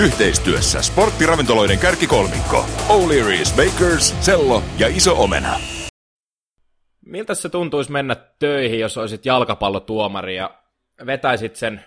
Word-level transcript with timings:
Yhteistyössä 0.00 0.82
sporttiravintoloiden 0.82 1.78
kärkikolmikko. 1.78 2.66
O'Leary's 2.88 3.56
Bakers, 3.56 4.16
Sello 4.20 4.62
ja 4.78 4.88
Iso 4.88 5.22
Omena. 5.22 5.60
Miltä 7.06 7.34
se 7.34 7.48
tuntuisi 7.48 7.92
mennä 7.92 8.16
töihin, 8.38 8.80
jos 8.80 8.98
olisit 8.98 9.26
jalkapallotuomari 9.26 10.36
ja 10.36 10.50
vetäisit 11.06 11.56
sen 11.56 11.84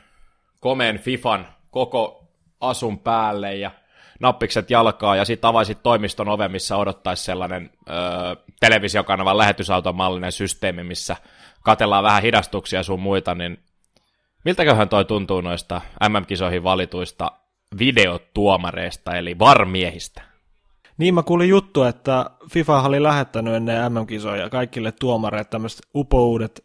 komeen 0.59 0.99
Fifan 0.99 1.47
koko 1.71 2.27
asun 2.59 2.99
päälle 2.99 3.55
ja 3.55 3.71
nappikset 4.19 4.69
jalkaa 4.69 5.15
ja 5.15 5.25
sitten 5.25 5.47
avaisit 5.47 5.83
toimiston 5.83 6.29
ove, 6.29 6.47
missä 6.47 6.77
odottaisi 6.77 7.23
sellainen 7.23 7.69
öö, 7.89 7.95
televisiokanavan 8.59 9.37
lähetysautomallinen 9.37 10.31
systeemi, 10.31 10.83
missä 10.83 11.15
katellaan 11.61 12.03
vähän 12.03 12.21
hidastuksia 12.21 12.83
sun 12.83 12.99
muita, 12.99 13.35
niin 13.35 13.59
miltäköhän 14.45 14.89
toi 14.89 15.05
tuntuu 15.05 15.41
noista 15.41 15.81
MM-kisoihin 16.09 16.63
valituista 16.63 17.31
videotuomareista, 17.79 19.15
eli 19.15 19.39
varmiehistä? 19.39 20.21
Niin 20.97 21.13
mä 21.13 21.23
kuulin 21.23 21.49
juttu, 21.49 21.83
että 21.83 22.29
FIFA 22.49 22.81
oli 22.81 23.03
lähettänyt 23.03 23.53
ennen 23.53 23.93
MM-kisoja 23.93 24.49
kaikille 24.49 24.91
tuomareille 24.91 25.47
tämmöiset 25.49 25.81
upouudet 25.95 26.63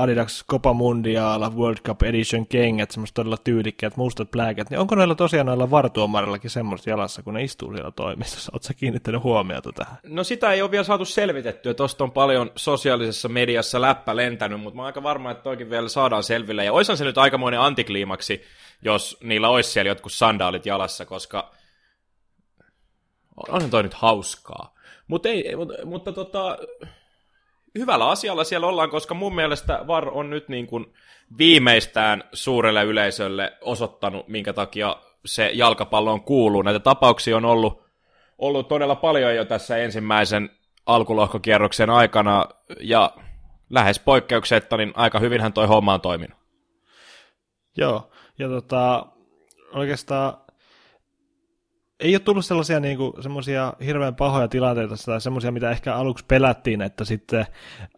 Adidas 0.00 0.44
Copa 0.50 0.72
Mundial 0.72 1.50
World 1.56 1.78
Cup 1.86 2.02
Edition 2.02 2.46
kengät, 2.46 2.90
semmoiset 2.90 3.14
todella 3.14 3.36
tyylikkäät 3.36 3.96
mustat 3.96 4.30
pläkät, 4.30 4.70
niin 4.70 4.80
onko 4.80 4.94
näillä 4.94 5.14
tosiaan 5.14 5.46
näillä 5.46 5.70
vartuomarillakin 5.70 6.50
semmoista 6.50 6.90
jalassa, 6.90 7.22
kun 7.22 7.34
ne 7.34 7.42
istuu 7.42 7.72
siellä 7.72 7.90
toimistossa? 7.90 8.52
Oletko 8.54 8.72
kiinnittänyt 8.76 9.22
huomiota 9.22 9.72
tähän? 9.72 9.96
No 10.02 10.24
sitä 10.24 10.52
ei 10.52 10.62
ole 10.62 10.70
vielä 10.70 10.84
saatu 10.84 11.04
selvitettyä, 11.04 11.74
tuosta 11.74 12.04
on 12.04 12.12
paljon 12.12 12.50
sosiaalisessa 12.56 13.28
mediassa 13.28 13.80
läppä 13.80 14.16
lentänyt, 14.16 14.60
mutta 14.60 14.76
mä 14.76 14.82
oon 14.82 14.86
aika 14.86 15.02
varma, 15.02 15.30
että 15.30 15.42
toikin 15.42 15.70
vielä 15.70 15.88
saadaan 15.88 16.22
selville, 16.22 16.64
ja 16.64 16.72
oishan 16.72 16.96
se 16.96 17.04
nyt 17.04 17.18
aikamoinen 17.18 17.60
antikliimaksi, 17.60 18.42
jos 18.82 19.18
niillä 19.22 19.48
olisi 19.48 19.70
siellä 19.70 19.88
jotkut 19.88 20.12
sandaalit 20.12 20.66
jalassa, 20.66 21.06
koska 21.06 21.50
onhan 23.48 23.70
toi 23.70 23.82
nyt 23.82 23.94
hauskaa. 23.94 24.74
Mut 25.08 25.26
ei, 25.26 25.56
mutta, 25.56 25.74
mutta 25.84 26.12
tota, 26.12 26.58
hyvällä 27.78 28.08
asialla 28.08 28.44
siellä 28.44 28.66
ollaan, 28.66 28.90
koska 28.90 29.14
mun 29.14 29.34
mielestä 29.34 29.84
VAR 29.86 30.08
on 30.08 30.30
nyt 30.30 30.48
niin 30.48 30.66
kuin 30.66 30.86
viimeistään 31.38 32.24
suurelle 32.32 32.84
yleisölle 32.84 33.52
osoittanut, 33.60 34.28
minkä 34.28 34.52
takia 34.52 34.96
se 35.24 35.50
jalkapalloon 35.54 36.20
kuuluu. 36.20 36.62
Näitä 36.62 36.80
tapauksia 36.80 37.36
on 37.36 37.44
ollut, 37.44 37.82
ollut 38.38 38.68
todella 38.68 38.94
paljon 38.96 39.34
jo 39.34 39.44
tässä 39.44 39.76
ensimmäisen 39.76 40.50
alkulohkokierroksen 40.86 41.90
aikana, 41.90 42.44
ja 42.80 43.14
lähes 43.70 43.98
poikkeuksetta, 43.98 44.76
niin 44.76 44.92
aika 44.96 45.18
hyvinhän 45.18 45.52
toi 45.52 45.66
homma 45.66 45.94
on 45.94 46.00
toiminut. 46.00 46.38
Joo, 47.76 48.10
ja 48.38 48.48
tota, 48.48 49.06
oikeastaan 49.74 50.43
ei 52.04 52.14
ole 52.14 52.20
tullut 52.20 52.44
sellaisia 52.44 52.80
niin 52.80 52.96
kuin, 52.96 53.12
semmoisia 53.20 53.72
hirveän 53.84 54.14
pahoja 54.14 54.48
tilanteita 54.48 54.94
tai 55.06 55.20
semmoisia, 55.20 55.52
mitä 55.52 55.70
ehkä 55.70 55.94
aluksi 55.94 56.24
pelättiin, 56.28 56.82
että 56.82 57.04
sitten 57.04 57.46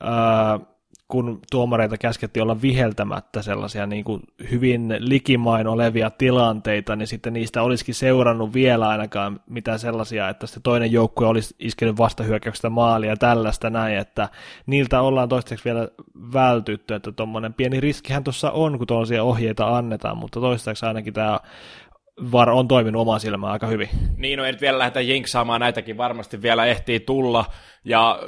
ää, 0.00 0.60
kun 1.08 1.40
tuomareita 1.50 1.98
käskettiin 1.98 2.42
olla 2.42 2.62
viheltämättä 2.62 3.42
sellaisia 3.42 3.86
niin 3.86 4.04
kuin 4.04 4.22
hyvin 4.50 4.94
likimain 4.98 5.66
olevia 5.66 6.10
tilanteita, 6.10 6.96
niin 6.96 7.06
sitten 7.06 7.32
niistä 7.32 7.62
olisikin 7.62 7.94
seurannut 7.94 8.54
vielä 8.54 8.88
ainakaan 8.88 9.40
mitä 9.50 9.78
sellaisia, 9.78 10.28
että 10.28 10.46
sitten 10.46 10.62
toinen 10.62 10.92
joukkue 10.92 11.26
olisi 11.26 11.54
iskenyt 11.58 11.98
vastahyökkäyksestä 11.98 12.70
maalia 12.70 13.10
ja 13.10 13.16
tällaista 13.16 13.70
näin, 13.70 13.98
että 13.98 14.28
niiltä 14.66 15.00
ollaan 15.00 15.28
toistaiseksi 15.28 15.64
vielä 15.64 15.88
vältytty, 16.32 16.94
että 16.94 17.12
tuommoinen 17.12 17.54
pieni 17.54 17.80
riskihän 17.80 18.24
tuossa 18.24 18.50
on, 18.50 18.78
kun 18.78 18.86
tuollaisia 18.86 19.24
ohjeita 19.24 19.76
annetaan, 19.76 20.16
mutta 20.18 20.40
toistaiseksi 20.40 20.86
ainakin 20.86 21.14
tämä 21.14 21.40
VAR 22.32 22.50
on 22.50 22.68
toiminut 22.68 23.02
omaan 23.02 23.20
silmään 23.20 23.52
aika 23.52 23.66
hyvin. 23.66 23.88
Niin, 24.16 24.38
no 24.38 24.44
ei 24.44 24.52
nyt 24.52 24.60
vielä 24.60 24.78
lähdetä 24.78 25.00
jinksaamaan, 25.00 25.60
näitäkin 25.60 25.96
varmasti 25.96 26.42
vielä 26.42 26.66
ehtii 26.66 27.00
tulla, 27.00 27.44
ja 27.84 28.18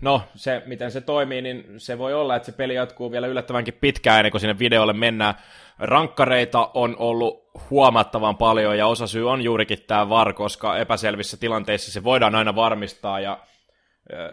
no, 0.00 0.22
se, 0.34 0.62
miten 0.66 0.90
se 0.90 1.00
toimii, 1.00 1.42
niin 1.42 1.64
se 1.76 1.98
voi 1.98 2.14
olla, 2.14 2.36
että 2.36 2.46
se 2.46 2.52
peli 2.52 2.74
jatkuu 2.74 3.12
vielä 3.12 3.26
yllättävänkin 3.26 3.78
pitkään 3.80 4.18
ennen 4.18 4.30
kuin 4.30 4.40
sinne 4.40 4.58
videolle 4.58 4.92
mennään. 4.92 5.34
Rankkareita 5.78 6.70
on 6.74 6.96
ollut 6.98 7.50
huomattavan 7.70 8.36
paljon, 8.36 8.78
ja 8.78 8.86
osa 8.86 9.06
syy 9.06 9.30
on 9.30 9.42
juurikin 9.42 9.78
tämä 9.86 10.08
VAR, 10.08 10.32
koska 10.32 10.78
epäselvissä 10.78 11.36
tilanteissa 11.36 11.92
se 11.92 12.04
voidaan 12.04 12.34
aina 12.34 12.56
varmistaa, 12.56 13.20
ja 13.20 13.38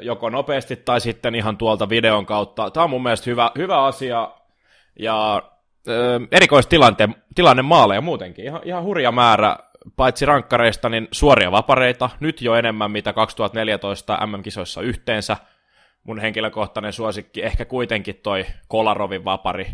joko 0.01 0.29
nopeasti 0.29 0.75
tai 0.75 1.01
sitten 1.01 1.35
ihan 1.35 1.57
tuolta 1.57 1.89
videon 1.89 2.25
kautta. 2.25 2.71
Tämä 2.71 2.83
on 2.83 2.89
mun 2.89 3.03
mielestä 3.03 3.29
hyvä, 3.29 3.51
hyvä 3.57 3.83
asia, 3.83 4.31
ja 4.99 5.43
erikoistilanne 6.31 7.61
maaleja 7.63 8.01
muutenkin. 8.01 8.45
Ihan, 8.45 8.61
ihan 8.63 8.83
hurja 8.83 9.11
määrä, 9.11 9.57
paitsi 9.95 10.25
rankkareista, 10.25 10.89
niin 10.89 11.07
suoria 11.11 11.51
vapareita. 11.51 12.09
Nyt 12.19 12.41
jo 12.41 12.55
enemmän, 12.55 12.91
mitä 12.91 13.13
2014 13.13 14.27
MM-kisoissa 14.27 14.81
yhteensä. 14.81 15.37
Mun 16.03 16.19
henkilökohtainen 16.19 16.93
suosikki 16.93 17.43
ehkä 17.43 17.65
kuitenkin 17.65 18.15
toi 18.15 18.45
Kolarovin 18.67 19.25
vapari. 19.25 19.67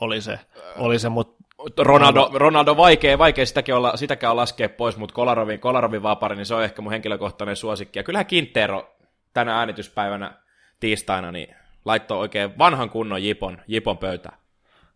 Oli 0.00 0.20
se, 0.20 0.38
oli 0.76 0.98
se 0.98 1.08
mutta 1.08 1.40
Ronaldo, 1.78 2.30
Ronaldo 2.34 2.76
vaikea, 2.76 3.18
vaikea 3.18 3.46
sitäkin 3.46 3.74
olla, 3.74 3.96
sitäkään 3.96 4.36
laskea 4.36 4.68
pois, 4.68 4.96
mutta 4.96 5.14
Kolarovin, 5.14 5.60
Kolarovin 5.60 6.02
vapari, 6.02 6.36
niin 6.36 6.46
se 6.46 6.54
on 6.54 6.64
ehkä 6.64 6.82
mun 6.82 6.92
henkilökohtainen 6.92 7.56
suosikki. 7.56 7.98
Ja 7.98 8.02
kyllähän 8.02 8.26
Quintero 8.32 8.94
tänä 9.34 9.58
äänityspäivänä 9.58 10.32
tiistaina 10.80 11.32
niin 11.32 11.54
laittoi 11.84 12.18
oikein 12.18 12.58
vanhan 12.58 12.90
kunnon 12.90 13.22
jipon, 13.22 13.58
jipon 13.66 13.98
pöytään. 13.98 14.39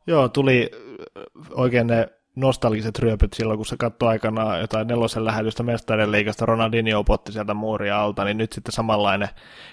Joo, 0.06 0.28
tuli 0.28 0.70
oikein 1.50 1.86
ne 1.86 2.08
nostalgiset 2.36 2.98
ryöpyt 2.98 3.32
silloin, 3.32 3.58
kun 3.58 3.66
se 3.66 3.76
katsoi 3.76 4.08
aikanaan 4.08 4.60
jotain 4.60 4.86
nelosen 4.86 5.24
lähetystä 5.24 5.62
mestarien 5.62 6.12
liikasta, 6.12 6.46
Ronaldinho 6.46 7.04
potti 7.04 7.32
sieltä 7.32 7.54
muuria 7.54 8.02
alta, 8.02 8.24
niin 8.24 8.38
nyt 8.38 8.52
sitten 8.52 8.72
samanlainen 8.72 9.28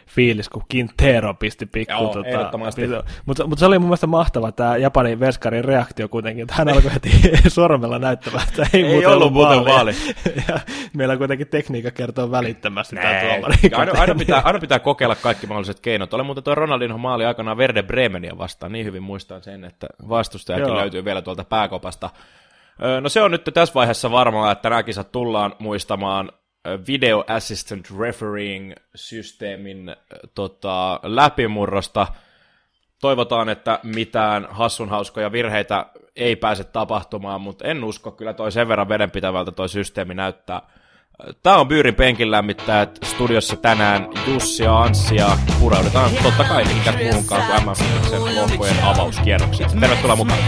fiilis, 0.08 0.50
kun 0.50 0.64
Quintero 0.76 1.34
pisti 1.34 1.66
pikku. 1.66 1.94
Joo, 1.94 2.14
tota, 2.14 2.58
mutta, 3.26 3.48
mutta 3.48 3.60
se 3.60 3.66
oli 3.66 3.80
mun 3.80 3.88
mielestä 3.88 4.08
mahtava 4.08 4.52
tämä 4.52 4.78
Japanin 4.78 5.20
veskarin 5.20 5.66
reaktio 5.66 6.08
kuitenkin, 6.08 6.42
että 6.42 6.54
hän 6.58 6.70
alkoi 6.70 6.94
heti 6.94 7.10
sormella 7.48 8.00
näyttämään, 8.00 8.48
että 8.48 8.68
ei, 8.74 8.86
ei 8.86 9.06
ollut 9.06 9.34
muuten 9.34 9.66
vaali. 9.66 9.92
ja 10.48 10.60
meillä 10.94 11.18
kuitenkin 11.18 11.48
tekniikka 11.48 11.92
kertoo 11.92 12.32
välittömästi 12.32 12.96
tämä 12.96 13.22
tuomari. 13.22 13.56
Aina, 13.76 13.92
aina, 14.02 14.16
pitää, 14.16 14.42
aina 14.46 14.60
pitää 14.60 14.80
kokeilla 14.80 15.16
kaikki 15.16 15.48
mahdolliset 15.48 15.80
keinot. 15.80 16.14
Oli 16.14 16.24
muuten 16.24 16.44
tuo 16.44 16.56
Ronaldinho 16.56 16.98
maali 16.98 17.26
aikanaan 17.26 17.58
Verde 17.58 17.84
Bremenia 17.84 18.38
vastaan, 18.38 18.72
niin 18.72 18.86
hyvin 18.86 19.04
muistan 19.04 19.44
sen, 19.44 19.64
että 19.64 19.88
vastustajakin 20.10 20.68
Joo. 20.68 20.78
löytyy 20.78 21.06
vielä 21.06 21.22
tuolta 21.22 21.44
pääkopasta. 21.44 22.10
No 23.02 23.10
se 23.10 23.22
on 23.22 23.32
nyt 23.32 23.50
tässä 23.54 23.74
vaiheessa 23.74 24.12
varmaa, 24.12 24.52
että 24.52 24.70
nämä 24.70 24.84
kisat 24.84 25.12
tullaan 25.12 25.56
muistamaan 25.60 26.32
Video 26.88 27.24
Assistant 27.28 27.88
Refereeing-systeemin 28.00 29.96
tota, 30.36 31.00
läpimurrosta. 31.04 32.08
Toivotaan, 33.02 33.50
että 33.50 33.80
mitään 33.84 34.48
hassunhauskoja 34.50 35.32
virheitä 35.32 35.86
ei 36.16 36.36
pääse 36.36 36.64
tapahtumaan, 36.64 37.42
mutta 37.42 37.66
en 37.66 37.84
usko, 37.84 38.12
kyllä 38.12 38.34
toi 38.34 38.52
sen 38.52 38.68
verran 38.68 38.90
vedenpitävältä 38.90 39.52
toi 39.52 39.70
systeemi 39.70 40.14
näyttää. 40.14 40.62
Tämä 41.44 41.58
on 41.58 41.68
Byyrin 41.68 41.96
penkin 41.96 42.32
lämmittäjät 42.32 43.00
studiossa 43.04 43.56
tänään 43.56 44.08
Jussi 44.28 44.64
ja 44.64 44.82
Anssi 44.82 45.16
ja 45.16 45.38
pureudutaan 45.60 46.12
totta 46.24 46.44
kai 46.44 46.66
mikä 46.66 46.92
muuhunkaan 46.92 47.64
kuin 47.64 47.76
MM 48.20 48.36
lohkojen 48.36 48.84
avauskierroksiin. 48.84 49.80
Tervetuloa 49.80 50.16
mukaan! 50.16 50.40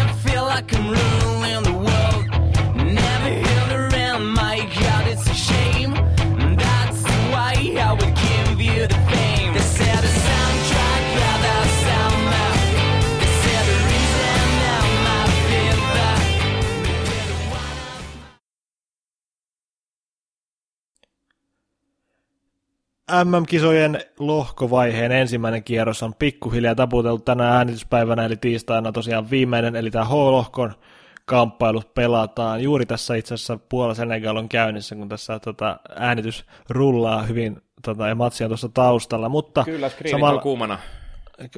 MM-kisojen 23.11 24.01
lohkovaiheen 24.19 25.11
ensimmäinen 25.11 25.63
kierros 25.63 26.03
on 26.03 26.15
pikkuhiljaa 26.15 26.75
taputeltu 26.75 27.23
tänä 27.23 27.57
äänityspäivänä, 27.57 28.25
eli 28.25 28.37
tiistaina 28.37 28.91
tosiaan 28.91 29.29
viimeinen, 29.29 29.75
eli 29.75 29.91
tämä 29.91 30.05
H-lohkon 30.05 30.73
kamppailut 31.25 31.93
pelataan. 31.93 32.63
Juuri 32.63 32.85
tässä 32.85 33.15
itse 33.15 33.33
asiassa 33.33 33.59
Puola 33.69 33.93
Senegal 33.93 34.35
on 34.35 34.49
käynnissä, 34.49 34.95
kun 34.95 35.09
tässä 35.09 35.39
tota, 35.39 35.79
äänitys 35.95 36.45
rullaa 36.69 37.23
hyvin 37.23 37.61
tota, 37.81 38.07
ja 38.07 38.15
matsia 38.15 38.47
tuossa 38.47 38.69
taustalla. 38.73 39.29
Mutta 39.29 39.63
Kyllä, 39.63 39.89
samalla... 40.11 40.37
on 40.37 40.43
kuumana. 40.43 40.79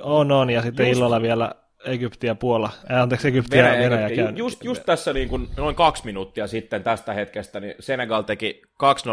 On, 0.02 0.32
on, 0.32 0.50
ja 0.50 0.62
sitten 0.62 0.88
just... 0.88 0.98
illalla 0.98 1.22
vielä 1.22 1.52
Egypti 1.86 2.28
ja 2.28 2.36
Puola, 2.36 2.70
äh, 2.92 3.02
anteeksi 3.02 3.28
Egypti 3.28 3.58
Venäjä, 3.58 3.76
ja 3.76 3.90
Venäjä 3.90 4.10
Venäjä 4.10 4.34
just, 4.36 4.64
just 4.64 4.84
tässä 4.86 5.14
niin 5.14 5.30
kuin 5.30 5.48
noin 5.58 5.76
kaksi 5.76 6.06
minuuttia 6.06 6.48
sitten 6.48 6.84
tästä 6.84 7.14
hetkestä, 7.14 7.60
niin 7.60 7.76
Senegal 7.80 8.22
teki 8.22 8.62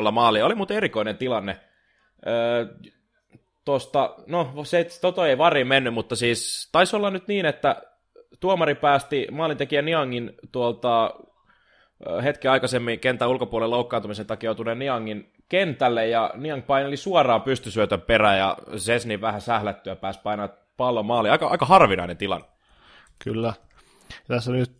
2-0 0.09 0.11
maalia. 0.11 0.47
Oli 0.47 0.55
muuten 0.55 0.77
erikoinen 0.77 1.17
tilanne 1.17 1.57
Öö, 2.27 2.67
tosta, 3.65 4.15
no 4.27 4.53
se, 4.65 4.87
toto 5.01 5.25
ei 5.25 5.39
vari 5.39 5.65
mennyt, 5.65 5.95
mutta 5.95 6.17
siis 6.17 6.69
taisi 6.73 6.97
olla 6.97 7.11
nyt 7.11 7.29
niin, 7.29 7.47
että 7.47 7.83
tuomari 8.41 8.75
päästi 8.75 9.27
maalintekijä 9.31 9.83
Niangin 9.83 10.33
tuolta 10.53 11.15
hetki 12.23 12.49
aikaisemmin 12.49 13.01
kentän 13.01 13.29
ulkopuolelle 13.29 13.77
loukkaantumisen 13.77 14.27
takia 14.27 14.49
joutuneen 14.49 14.79
Niangin 14.79 15.33
kentälle, 15.49 16.09
ja 16.09 16.31
Niang 16.35 16.67
paineli 16.67 16.97
suoraan 16.97 17.43
pystysyötön 17.43 18.01
perään, 18.01 18.39
ja 18.39 18.57
Sesni 18.77 19.21
vähän 19.21 19.41
sählättyä 19.41 19.97
pääsi 19.97 20.21
painaa 20.23 20.49
pallon 20.77 21.07
maali. 21.07 21.31
Aika, 21.31 21.47
aika 21.47 21.67
harvinainen 21.67 22.17
tilanne. 22.17 22.47
Kyllä. 23.25 23.53
Tässä 24.29 24.53
nyt 24.53 24.73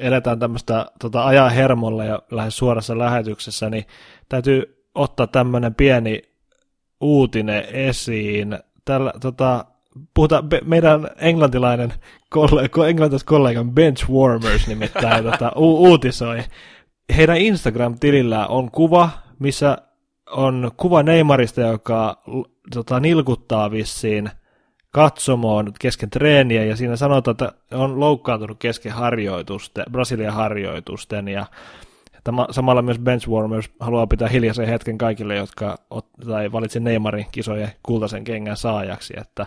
eletään 0.00 0.38
tämmöistä 0.38 0.86
tota, 1.00 1.24
ajan 1.24 1.52
hermolla 1.52 2.04
ja 2.04 2.22
lähes 2.30 2.56
suorassa 2.56 2.98
lähetyksessä, 2.98 3.70
niin 3.70 3.84
täytyy 4.28 4.86
ottaa 4.94 5.26
tämmöinen 5.26 5.74
pieni 5.74 6.22
uutinen 7.00 7.64
esiin. 7.72 8.58
Tällä, 8.84 9.12
tota, 9.20 9.64
puhutaan, 10.14 10.44
meidän 10.64 11.08
englantilainen 11.16 11.92
kollega, 12.30 12.80
kollegan 13.24 13.70
Benchwarmers 13.70 14.66
nimittäin 14.66 15.24
tota, 15.30 15.52
u- 15.56 15.88
uutisoi. 15.88 16.42
Heidän 17.16 17.36
Instagram-tilillä 17.36 18.46
on 18.46 18.70
kuva, 18.70 19.10
missä 19.38 19.78
on 20.30 20.70
kuva 20.76 21.02
Neymarista, 21.02 21.60
joka 21.60 22.22
tota, 22.74 23.00
nilkuttaa 23.00 23.70
vissiin 23.70 24.30
katsomoon 24.90 25.72
kesken 25.80 26.10
treeniä, 26.10 26.64
ja 26.64 26.76
siinä 26.76 26.96
sanotaan, 26.96 27.32
että 27.32 27.52
on 27.72 28.00
loukkaantunut 28.00 28.58
kesken 28.58 28.92
harjoitusten, 28.92 29.84
Brasilian 29.90 30.34
harjoitusten, 30.34 31.28
ja 31.28 31.46
Tämä, 32.26 32.46
samalla 32.50 32.82
myös 32.82 32.98
Benchwarmers 32.98 33.70
haluaa 33.80 34.06
pitää 34.06 34.28
hiljaisen 34.28 34.68
hetken 34.68 34.98
kaikille, 34.98 35.36
jotka 35.36 35.78
ot, 35.90 36.06
tai 36.26 36.52
valitsi 36.52 36.80
Neymarin 36.80 37.26
kisojen 37.32 37.70
kultaisen 37.82 38.24
kengän 38.24 38.56
saajaksi, 38.56 39.14
että 39.20 39.46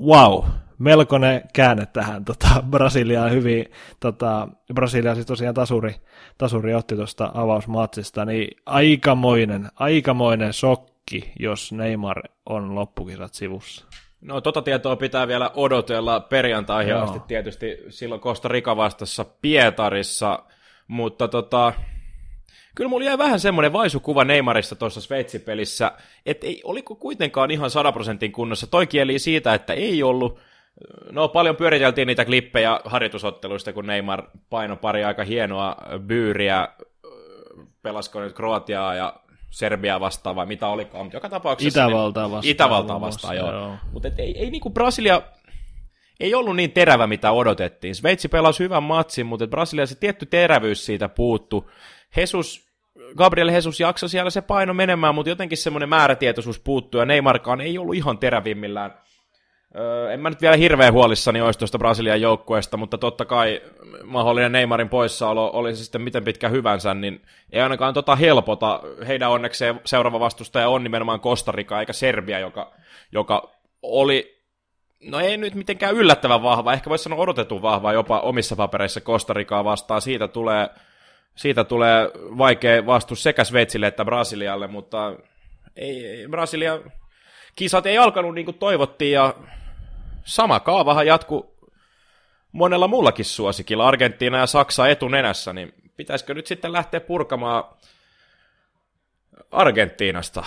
wow, 0.00 0.44
melkoinen 0.78 1.42
käänne 1.52 1.86
tähän 1.86 2.24
tota, 2.24 2.48
Brasiliaan 2.70 3.30
hyvin, 3.30 3.66
tota, 4.00 4.48
Brasilia 4.74 5.14
siis 5.14 5.26
tosiaan 5.26 5.54
tasuri, 5.54 5.94
tasuri 6.38 6.74
otti 6.74 6.96
tuosta 6.96 7.30
avausmatsista, 7.34 8.24
niin 8.24 8.56
aikamoinen, 8.66 9.68
aikamoinen 9.74 10.52
shokki, 10.52 11.32
jos 11.38 11.72
Neymar 11.72 12.22
on 12.46 12.74
loppukisat 12.74 13.34
sivussa. 13.34 13.86
No 14.20 14.40
tota 14.40 14.62
tietoa 14.62 14.96
pitää 14.96 15.28
vielä 15.28 15.50
odotella 15.54 16.20
perjantaihin 16.20 16.96
asti 16.96 17.20
tietysti 17.28 17.78
silloin 17.88 18.20
Costa 18.20 18.48
Rica 18.48 18.76
vastassa 18.76 19.24
Pietarissa, 19.42 20.42
mutta 20.88 21.28
tota, 21.28 21.72
kyllä 22.74 22.88
mulla 22.88 23.04
jäi 23.04 23.18
vähän 23.18 23.40
semmoinen 23.40 23.72
vaisukuva 23.72 24.24
Neymarista 24.24 24.76
tuossa 24.76 25.00
Sveitsi-pelissä, 25.00 25.92
että 26.26 26.46
ei, 26.46 26.60
oliko 26.64 26.94
kuitenkaan 26.94 27.50
ihan 27.50 27.70
100 27.70 27.92
prosentin 27.92 28.32
kunnossa. 28.32 28.66
Toi 28.66 28.86
kieli 28.86 29.18
siitä, 29.18 29.54
että 29.54 29.72
ei 29.72 30.02
ollut, 30.02 30.38
no 31.12 31.28
paljon 31.28 31.56
pyöriteltiin 31.56 32.06
niitä 32.06 32.24
klippejä 32.24 32.80
harjoitusotteluista, 32.84 33.72
kun 33.72 33.86
Neymar 33.86 34.22
paino 34.50 34.76
pari 34.76 35.04
aika 35.04 35.24
hienoa 35.24 35.76
byyriä, 35.98 36.68
pelasko 37.82 38.20
nyt 38.20 38.32
Kroatiaa 38.32 38.94
ja 38.94 39.14
Serbiaa 39.50 40.00
vastaan 40.00 40.36
vai 40.36 40.46
mitä 40.46 40.66
olikaan, 40.66 41.04
mutta 41.04 41.16
joka 41.16 41.28
tapauksessa... 41.28 41.80
Itävaltaa 41.80 42.24
niin, 42.24 42.32
vastaan. 42.32 42.50
Itävaltaa 42.50 43.00
vastaan, 43.00 43.36
joo. 43.36 43.52
joo. 43.52 43.76
Mutta 43.92 44.08
ei, 44.18 44.38
ei 44.38 44.50
niinku 44.50 44.70
Brasilia 44.70 45.22
ei 46.20 46.34
ollut 46.34 46.56
niin 46.56 46.72
terävä, 46.72 47.06
mitä 47.06 47.32
odotettiin. 47.32 47.94
Sveitsi 47.94 48.28
pelasi 48.28 48.64
hyvän 48.64 48.82
matsin, 48.82 49.26
mutta 49.26 49.46
Brasilia 49.46 49.86
se 49.86 49.94
tietty 49.94 50.26
terävyys 50.26 50.86
siitä 50.86 51.08
puuttu. 51.08 51.70
Jesus, 52.16 52.68
Gabriel 53.16 53.48
Jesus 53.48 53.80
jaksoi 53.80 54.08
siellä 54.08 54.30
se 54.30 54.42
paino 54.42 54.74
menemään, 54.74 55.14
mutta 55.14 55.30
jotenkin 55.30 55.58
semmoinen 55.58 55.88
määrätietoisuus 55.88 56.60
puuttuu, 56.60 57.00
ja 57.00 57.04
Neymarkaan 57.04 57.60
ei 57.60 57.78
ollut 57.78 57.94
ihan 57.94 58.18
terävimmillään. 58.18 58.94
Öö, 59.76 60.12
en 60.12 60.20
mä 60.20 60.30
nyt 60.30 60.40
vielä 60.40 60.56
hirveän 60.56 60.92
huolissani 60.92 61.40
olisi 61.40 61.58
tuosta 61.58 61.78
Brasilian 61.78 62.20
joukkueesta, 62.20 62.76
mutta 62.76 62.98
totta 62.98 63.24
kai 63.24 63.62
mahdollinen 64.04 64.52
Neymarin 64.52 64.88
poissaolo 64.88 65.50
oli 65.52 65.76
se 65.76 65.84
sitten 65.84 66.02
miten 66.02 66.24
pitkä 66.24 66.48
hyvänsä, 66.48 66.94
niin 66.94 67.22
ei 67.52 67.60
ainakaan 67.60 67.94
tota 67.94 68.16
helpota. 68.16 68.80
Heidän 69.06 69.30
onnekseen 69.30 69.80
seuraava 69.84 70.20
vastustaja 70.20 70.68
on 70.68 70.84
nimenomaan 70.84 71.20
Kostarika 71.20 71.80
eikä 71.80 71.92
Serbia, 71.92 72.38
joka, 72.38 72.72
joka 73.12 73.50
oli 73.82 74.37
no 75.00 75.20
ei 75.20 75.36
nyt 75.36 75.54
mitenkään 75.54 75.94
yllättävän 75.94 76.42
vahva, 76.42 76.72
ehkä 76.72 76.90
voisi 76.90 77.04
sanoa 77.04 77.18
odotetun 77.18 77.62
vahva 77.62 77.92
jopa 77.92 78.20
omissa 78.20 78.56
papereissa 78.56 79.00
Kostarikaa 79.00 79.64
vastaan. 79.64 80.02
Siitä 80.02 80.28
tulee, 80.28 80.68
siitä 81.34 81.64
tulee 81.64 82.10
vaikea 82.14 82.86
vastus 82.86 83.22
sekä 83.22 83.44
Sveitsille 83.44 83.86
että 83.86 84.04
Brasilialle, 84.04 84.66
mutta 84.66 85.16
ei, 85.76 86.06
ei 86.06 86.28
Brasilia 86.28 86.80
kisat 87.56 87.86
ei 87.86 87.98
alkanut 87.98 88.34
niin 88.34 88.44
kuin 88.44 88.58
toivottiin 88.58 89.12
ja 89.12 89.34
sama 90.24 90.60
kaavahan 90.60 91.06
jatku 91.06 91.58
monella 92.52 92.88
muullakin 92.88 93.24
suosikilla, 93.24 93.88
Argentiina 93.88 94.38
ja 94.38 94.46
Saksa 94.46 94.88
etunenässä, 94.88 95.52
niin 95.52 95.74
pitäisikö 95.96 96.34
nyt 96.34 96.46
sitten 96.46 96.72
lähteä 96.72 97.00
purkamaan 97.00 97.64
Argentiinasta? 99.50 100.44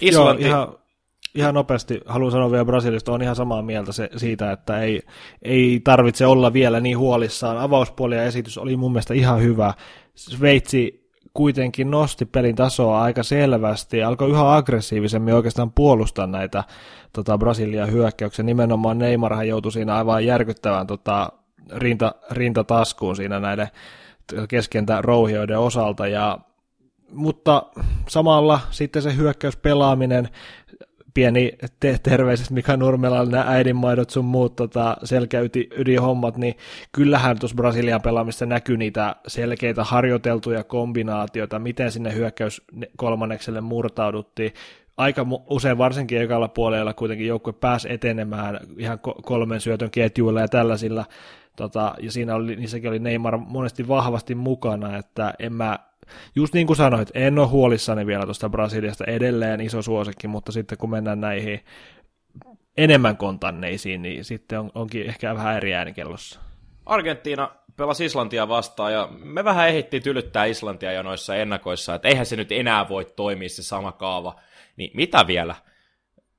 Islanti... 0.00 0.42
Joo, 0.42 0.50
ihan, 0.50 0.78
ihan 1.34 1.54
nopeasti 1.54 2.00
haluan 2.06 2.32
sanoa 2.32 2.50
vielä 2.50 2.64
Brasilista, 2.64 3.12
on 3.12 3.22
ihan 3.22 3.36
samaa 3.36 3.62
mieltä 3.62 3.92
se, 3.92 4.10
siitä, 4.16 4.52
että 4.52 4.80
ei, 4.80 5.02
ei 5.42 5.80
tarvitse 5.84 6.26
olla 6.26 6.52
vielä 6.52 6.80
niin 6.80 6.98
huolissaan. 6.98 7.58
Avauspuoli 7.58 8.16
ja 8.16 8.24
esitys 8.24 8.58
oli 8.58 8.76
mun 8.76 8.92
mielestä 8.92 9.14
ihan 9.14 9.42
hyvä. 9.42 9.74
Sveitsi 10.14 11.10
kuitenkin 11.34 11.90
nosti 11.90 12.24
pelin 12.24 12.56
tasoa 12.56 13.02
aika 13.02 13.22
selvästi 13.22 13.98
ja 13.98 14.08
alkoi 14.08 14.30
yhä 14.30 14.56
aggressiivisemmin 14.56 15.34
oikeastaan 15.34 15.72
puolustaa 15.72 16.26
näitä 16.26 16.64
tota, 17.12 17.38
Brasilian 17.38 17.92
hyökkäyksiä. 17.92 18.42
Nimenomaan 18.42 18.98
Neymarhan 18.98 19.48
joutui 19.48 19.72
siinä 19.72 19.94
aivan 19.96 20.26
järkyttävään 20.26 20.86
tota, 20.86 21.32
rinta, 21.72 22.14
rintataskuun 22.30 23.16
siinä 23.16 23.40
näiden 23.40 23.68
keskentä 24.48 25.02
rouhioiden 25.02 25.58
osalta 25.58 26.06
ja 26.06 26.38
mutta 27.12 27.62
samalla 28.08 28.60
sitten 28.70 29.02
se 29.02 29.16
hyökkäyspelaaminen, 29.16 30.28
pieni 31.14 31.52
te- 31.80 31.98
terveiset 32.02 32.50
Mika 32.50 32.76
Nurmelalle, 32.76 33.30
nämä 33.30 33.44
äidinmaidot 33.46 34.10
sun 34.10 34.24
muut 34.24 34.56
tota, 34.56 34.96
ydinhommat, 35.76 36.36
niin 36.36 36.54
kyllähän 36.92 37.38
tuossa 37.38 37.56
Brasilian 37.56 38.02
pelaamista 38.02 38.46
näkyy 38.46 38.76
niitä 38.76 39.16
selkeitä 39.26 39.84
harjoiteltuja 39.84 40.64
kombinaatioita, 40.64 41.58
miten 41.58 41.92
sinne 41.92 42.14
hyökkäys 42.14 42.62
kolmannekselle 42.96 43.60
murtauduttiin. 43.60 44.52
Aika 44.96 45.26
usein 45.50 45.78
varsinkin 45.78 46.20
ekalla 46.20 46.48
puolella 46.48 46.94
kuitenkin 46.94 47.26
joukkue 47.26 47.52
pääsi 47.52 47.92
etenemään 47.92 48.60
ihan 48.76 48.98
kolmen 49.22 49.60
syötön 49.60 49.90
ketjuilla 49.90 50.40
ja 50.40 50.48
tällaisilla, 50.48 51.04
tota, 51.56 51.94
ja 52.00 52.12
siinä 52.12 52.34
oli, 52.34 52.56
niissäkin 52.56 52.90
oli 52.90 52.98
Neymar 52.98 53.36
monesti 53.36 53.88
vahvasti 53.88 54.34
mukana, 54.34 54.96
että 54.96 55.34
en 55.38 55.52
mä 55.52 55.78
just 56.34 56.54
niin 56.54 56.66
kuin 56.66 56.76
sanoit, 56.76 57.10
en 57.14 57.38
ole 57.38 57.48
huolissani 57.48 58.06
vielä 58.06 58.24
tuosta 58.24 58.48
Brasiliasta 58.48 59.04
edelleen 59.04 59.60
iso 59.60 59.82
suosikki, 59.82 60.28
mutta 60.28 60.52
sitten 60.52 60.78
kun 60.78 60.90
mennään 60.90 61.20
näihin 61.20 61.60
enemmän 62.76 63.16
kontanneisiin, 63.16 64.02
niin 64.02 64.24
sitten 64.24 64.60
on, 64.60 64.70
onkin 64.74 65.06
ehkä 65.06 65.34
vähän 65.34 65.56
eri 65.56 65.74
äänikellossa. 65.74 66.40
Argentiina 66.86 67.50
pelasi 67.76 68.04
Islantia 68.04 68.48
vastaan 68.48 68.92
ja 68.92 69.08
me 69.24 69.44
vähän 69.44 69.68
ehdittiin 69.68 70.02
tylyttää 70.02 70.44
Islantia 70.44 70.92
jo 70.92 71.02
noissa 71.02 71.36
ennakoissa, 71.36 71.94
että 71.94 72.08
eihän 72.08 72.26
se 72.26 72.36
nyt 72.36 72.52
enää 72.52 72.88
voi 72.88 73.04
toimia 73.04 73.48
se 73.48 73.62
sama 73.62 73.92
kaava. 73.92 74.36
Niin 74.76 74.90
mitä 74.94 75.26
vielä? 75.26 75.54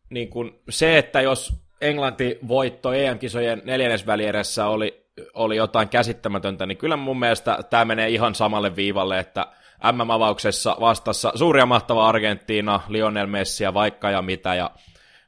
Niin 0.10 0.30
kun 0.30 0.60
se, 0.70 0.98
että 0.98 1.22
jos 1.22 1.54
Englanti 1.82 2.40
voitto 2.48 2.94
EM-kisojen 2.94 3.62
neljännesvälieressä 3.66 4.68
oli, 4.68 5.06
oli 5.34 5.56
jotain 5.56 5.90
käsittämätöntä, 5.90 6.66
niin 6.66 6.78
kyllä 6.78 6.96
mun 6.98 7.20
mielestä 7.20 7.60
tämä 7.70 7.86
menee 7.86 8.10
ihan 8.10 8.36
samalle 8.36 8.75
viivalle, 8.75 9.20
että 9.20 9.48
MM-avauksessa 9.92 10.78
vastassa. 10.80 11.32
Suuria 11.36 11.66
mahtava 11.66 12.10
Argentiina, 12.10 12.82
Lionel 12.88 13.28
Messi 13.28 13.64
ja 13.64 13.74
vaikka 13.74 14.12
ja 14.12 14.22
mitä, 14.22 14.56
ja 14.56 14.72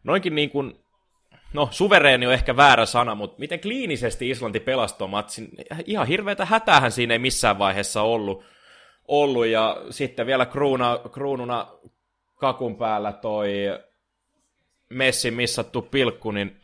noinkin 0.04 0.36
niin 0.36 0.50
kuin, 0.50 0.74
no 1.54 1.68
suvereeni 1.72 2.28
on 2.28 2.34
ehkä 2.34 2.58
väärä 2.58 2.86
sana, 2.86 3.16
mutta 3.16 3.40
miten 3.40 3.60
kliinisesti 3.60 4.30
Islanti 4.30 4.60
pelastoi 4.60 5.08
matsin, 5.08 5.50
ihan 5.86 6.08
hirveätä 6.08 6.46
hätähän 6.46 6.92
siinä 6.92 7.14
ei 7.14 7.20
missään 7.20 7.60
vaiheessa 7.60 8.02
ollut, 8.02 8.46
ollut. 9.08 9.46
Ja 9.46 9.78
sitten 9.90 10.26
vielä 10.26 10.46
kruuna, 10.46 11.00
kruununa 11.12 11.68
kakun 12.36 12.76
päällä 12.76 13.14
toi 13.14 13.50
Messi 14.90 15.32
missattu 15.32 15.82
pilkku, 15.82 16.32
niin 16.32 16.62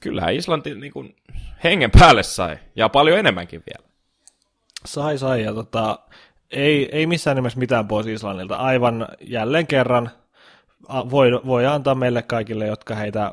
kyllä 0.00 0.30
Islanti 0.30 0.74
niin 0.74 0.92
kuin 0.92 1.16
hengen 1.64 1.90
päälle 1.90 2.22
sai, 2.22 2.58
ja 2.76 2.88
paljon 2.88 3.18
enemmänkin 3.18 3.62
vielä. 3.66 3.92
Sai, 4.84 5.18
sai, 5.18 5.42
ja 5.42 5.54
tota, 5.54 5.98
ei, 6.52 6.88
ei 6.92 7.06
missään 7.06 7.36
nimessä 7.36 7.58
mitään 7.58 7.88
pois 7.88 8.06
Islannilta. 8.06 8.56
Aivan 8.56 9.08
jälleen 9.20 9.66
kerran 9.66 10.10
voi, 11.10 11.30
voi 11.46 11.66
antaa 11.66 11.94
meille 11.94 12.22
kaikille, 12.22 12.66
jotka 12.66 12.94
heitä, 12.94 13.32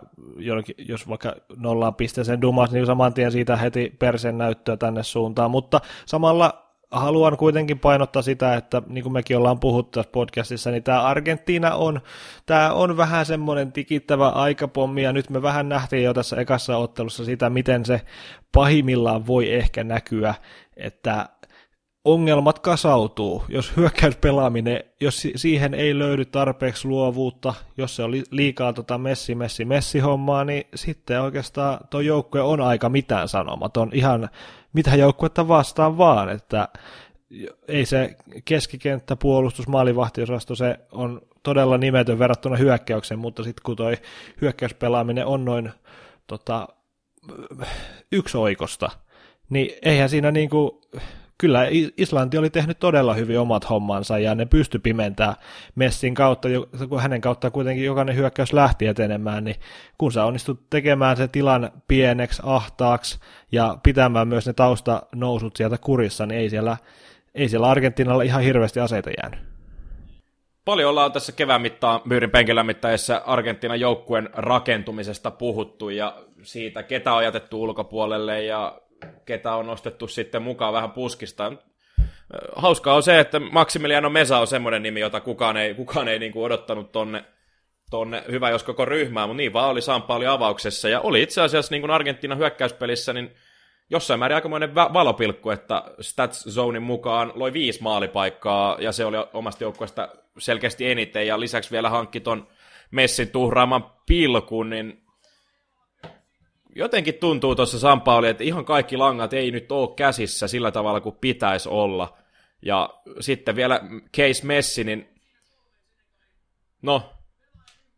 jos 0.77 1.09
vaikka 1.09 1.35
nollaan 1.57 1.95
pisteeseen 1.95 2.41
dumas, 2.41 2.71
niin 2.71 2.85
saman 2.85 3.13
tien 3.13 3.31
siitä 3.31 3.55
heti 3.55 3.95
persen 3.99 4.37
näyttöä 4.37 4.77
tänne 4.77 5.03
suuntaan, 5.03 5.51
mutta 5.51 5.81
samalla 6.05 6.69
haluan 6.91 7.37
kuitenkin 7.37 7.79
painottaa 7.79 8.21
sitä, 8.21 8.55
että 8.55 8.81
niin 8.87 9.03
kuin 9.03 9.13
mekin 9.13 9.37
ollaan 9.37 9.59
puhuttu 9.59 9.99
tässä 9.99 10.11
podcastissa, 10.11 10.71
niin 10.71 10.83
tämä 10.83 11.01
Argentiina 11.01 11.75
on, 11.75 12.01
tämä 12.45 12.73
on 12.73 12.97
vähän 12.97 13.25
semmoinen 13.25 13.71
tikittävä 13.71 14.29
aikapommi, 14.29 15.03
ja 15.03 15.13
nyt 15.13 15.29
me 15.29 15.41
vähän 15.41 15.69
nähtiin 15.69 16.03
jo 16.03 16.13
tässä 16.13 16.35
ekassa 16.35 16.77
ottelussa 16.77 17.25
sitä, 17.25 17.49
miten 17.49 17.85
se 17.85 18.01
pahimmillaan 18.51 19.27
voi 19.27 19.53
ehkä 19.53 19.83
näkyä, 19.83 20.33
että 20.77 21.29
ongelmat 22.05 22.59
kasautuu, 22.59 23.43
jos 23.49 23.77
hyökkäyspelaaminen, 23.77 24.83
jos 25.01 25.27
siihen 25.35 25.73
ei 25.73 25.99
löydy 25.99 26.25
tarpeeksi 26.25 26.87
luovuutta, 26.87 27.53
jos 27.77 27.95
se 27.95 28.03
on 28.03 28.11
liikaa 28.31 28.73
tota 28.73 28.97
messi, 28.97 29.35
messi, 29.35 29.65
messi 29.65 29.99
hommaa, 29.99 30.45
niin 30.45 30.63
sitten 30.75 31.21
oikeastaan 31.21 31.79
tuo 31.89 31.99
joukkue 31.99 32.41
on 32.41 32.61
aika 32.61 32.89
mitään 32.89 33.27
sanomaton, 33.27 33.89
ihan 33.93 34.29
mitä 34.73 34.95
joukkuetta 34.95 35.47
vastaan 35.47 35.97
vaan, 35.97 36.29
että 36.29 36.67
ei 37.67 37.85
se 37.85 38.15
keskikenttä, 38.45 39.15
puolustus, 39.15 39.67
maalivahtiosasto, 39.67 40.55
se 40.55 40.79
on 40.91 41.21
todella 41.43 41.77
nimetön 41.77 42.19
verrattuna 42.19 42.55
hyökkäykseen, 42.55 43.19
mutta 43.19 43.43
sitten 43.43 43.63
kun 43.63 43.75
toi 43.75 43.97
hyökkäyspelaaminen 44.41 45.25
on 45.25 45.45
noin 45.45 45.71
tota, 46.27 46.67
yksi 48.11 48.37
oikosta, 48.37 48.89
niin 49.49 49.71
eihän 49.81 50.09
siinä 50.09 50.31
niinku, 50.31 50.81
kyllä 51.39 51.67
Islanti 51.97 52.37
oli 52.37 52.49
tehnyt 52.49 52.79
todella 52.79 53.13
hyvin 53.13 53.39
omat 53.39 53.69
hommansa 53.69 54.19
ja 54.19 54.35
ne 54.35 54.45
pysty 54.45 54.79
pimentämään 54.79 55.35
Messin 55.75 56.13
kautta, 56.13 56.47
kun 56.89 57.01
hänen 57.01 57.21
kautta 57.21 57.51
kuitenkin 57.51 57.85
jokainen 57.85 58.15
hyökkäys 58.15 58.53
lähti 58.53 58.87
etenemään, 58.87 59.43
niin 59.43 59.55
kun 59.97 60.11
sä 60.11 60.25
onnistut 60.25 60.69
tekemään 60.69 61.17
se 61.17 61.27
tilan 61.27 61.71
pieneksi, 61.87 62.41
ahtaaksi 62.45 63.19
ja 63.51 63.77
pitämään 63.83 64.27
myös 64.27 64.47
ne 64.47 64.53
taustanousut 64.53 65.55
sieltä 65.55 65.77
kurissa, 65.77 66.25
niin 66.25 66.39
ei 66.39 66.49
siellä, 66.49 66.77
ei 67.35 67.49
siellä 67.49 67.69
Argentiinalla 67.69 68.23
ihan 68.23 68.43
hirveästi 68.43 68.79
aseita 68.79 69.09
jäänyt. 69.21 69.39
Paljon 70.65 70.89
ollaan 70.89 71.11
tässä 71.11 71.31
kevään 71.31 71.61
mittaan 71.61 72.01
myyrin 72.05 72.31
penkillä 72.31 72.63
mittaessa 72.63 73.21
Argentiinan 73.25 73.79
joukkueen 73.79 74.29
rakentumisesta 74.33 75.31
puhuttu 75.31 75.89
ja 75.89 76.17
siitä, 76.41 76.83
ketä 76.83 77.13
on 77.13 77.23
jätetty 77.23 77.55
ulkopuolelle 77.55 78.43
ja 78.43 78.81
ketä 79.25 79.55
on 79.55 79.67
nostettu 79.67 80.07
sitten 80.07 80.41
mukaan 80.41 80.73
vähän 80.73 80.91
puskista. 80.91 81.53
Hauskaa 82.55 82.95
on 82.95 83.03
se, 83.03 83.19
että 83.19 83.39
Maximiliano 83.39 84.09
Mesa 84.09 84.37
on 84.37 84.47
semmoinen 84.47 84.83
nimi, 84.83 84.99
jota 84.99 85.21
kukaan 85.21 85.57
ei, 85.57 85.73
kukaan 85.73 86.07
ei 86.07 86.19
niin 86.19 86.31
kuin 86.31 86.45
odottanut 86.45 86.91
tonne, 86.91 87.23
tonne 87.89 88.23
hyvä 88.31 88.49
jos 88.49 88.63
koko 88.63 88.85
ryhmää, 88.85 89.27
mutta 89.27 89.37
niin 89.37 89.53
vaan 89.53 89.69
oli 89.69 89.81
Sampaoli 89.81 90.27
avauksessa. 90.27 90.89
Ja 90.89 90.99
oli 90.99 91.21
itse 91.21 91.41
asiassa 91.41 91.71
niin 91.71 91.81
kuin 91.81 91.91
Argentiinan 91.91 92.37
hyökkäyspelissä, 92.37 93.13
niin 93.13 93.35
jossain 93.89 94.19
määrin 94.19 94.35
aikamoinen 94.35 94.75
valopilkku, 94.75 95.49
että 95.49 95.83
Stats 96.01 96.43
Zonein 96.49 96.83
mukaan 96.83 97.31
loi 97.35 97.53
viisi 97.53 97.83
maalipaikkaa, 97.83 98.77
ja 98.79 98.91
se 98.91 99.05
oli 99.05 99.17
omasta 99.33 99.63
joukkueesta 99.63 100.09
selkeästi 100.37 100.91
eniten, 100.91 101.27
ja 101.27 101.39
lisäksi 101.39 101.71
vielä 101.71 101.89
hankki 101.89 102.19
ton 102.19 102.47
Messin 102.91 103.29
tuhraaman 103.29 103.85
pilkun, 104.05 104.69
niin 104.69 105.03
jotenkin 106.75 107.15
tuntuu 107.15 107.55
tuossa 107.55 107.79
Sampaoli, 107.79 108.29
että 108.29 108.43
ihan 108.43 108.65
kaikki 108.65 108.97
langat 108.97 109.33
ei 109.33 109.51
nyt 109.51 109.71
ole 109.71 109.89
käsissä 109.95 110.47
sillä 110.47 110.71
tavalla 110.71 111.01
kuin 111.01 111.17
pitäisi 111.21 111.69
olla. 111.69 112.17
Ja 112.61 112.89
sitten 113.19 113.55
vielä 113.55 113.81
Case 114.17 114.45
Messi, 114.45 114.83
niin 114.83 115.09
no, 116.81 117.13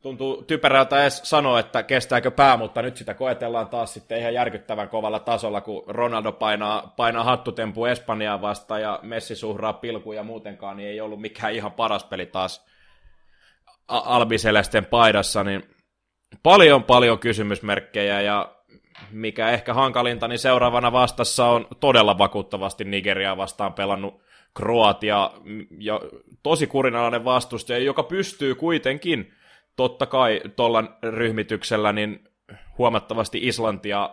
tuntuu 0.02 0.44
typerältä 0.44 1.02
edes 1.02 1.22
sanoa, 1.24 1.60
että 1.60 1.84
kestääkö 1.84 2.32
pää, 2.32 2.58
mutta 2.58 2.82
nyt 2.82 2.98
sitä 2.98 3.14
koetellaan 3.14 3.68
taas 3.68 3.94
sitten 3.94 4.20
ihan 4.20 4.34
järkyttävän 4.34 4.90
kovalla 4.90 5.20
tasolla, 5.20 5.62
kun 5.62 5.84
Ronaldo 5.88 6.32
painaa, 6.32 6.94
painaa 6.98 7.24
hattutempu 7.24 7.86
Espanjaa 7.86 8.42
vastaan 8.42 8.82
ja 8.82 9.00
Messi 9.02 9.36
suhraa 9.36 9.74
pilkuja 9.74 10.24
muutenkaan, 10.24 10.78
niin 10.78 10.90
ei 10.90 11.02
ollut 11.02 11.22
mikään 11.22 11.54
ihan 11.54 11.72
paras 11.72 12.04
peli 12.04 12.26
taas 12.26 12.66
Albiselestin 13.88 14.86
paidassa, 14.86 15.44
niin 15.44 15.76
paljon 16.44 16.84
paljon 16.84 17.20
kysymysmerkkejä 17.20 18.22
ja 18.22 18.56
mikä 19.12 19.50
ehkä 19.50 19.74
hankalinta, 19.74 20.28
niin 20.28 20.40
seuraavana 20.40 20.92
vastassa 20.92 21.46
on 21.46 21.68
todella 21.80 22.18
vakuuttavasti 22.18 22.84
Nigeriaa 22.84 23.38
vastaan 23.38 23.74
pelannut 23.74 24.22
Kroatia, 24.54 25.32
ja 25.78 26.02
tosi 26.44 26.68
kurinalainen 26.68 27.26
vastustaja, 27.26 27.80
joka 27.80 28.04
pystyy 28.04 28.56
kuitenkin 28.56 29.34
totta 29.76 30.06
kai 30.06 30.42
tuolla 30.56 30.84
ryhmityksellä 31.04 31.94
niin 31.94 32.28
huomattavasti 32.78 33.40
Islantia 33.48 34.10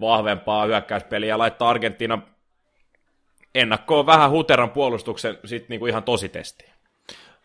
vahvempaa 0.00 0.66
hyökkäyspeliä 0.66 1.38
laittaa 1.38 1.68
Argentiina 1.68 2.22
ennakkoon 3.54 4.06
vähän 4.06 4.30
huteran 4.30 4.70
puolustuksen 4.70 5.38
sit 5.44 5.68
niinku 5.68 5.86
ihan 5.86 6.02
tositestiin. 6.02 6.70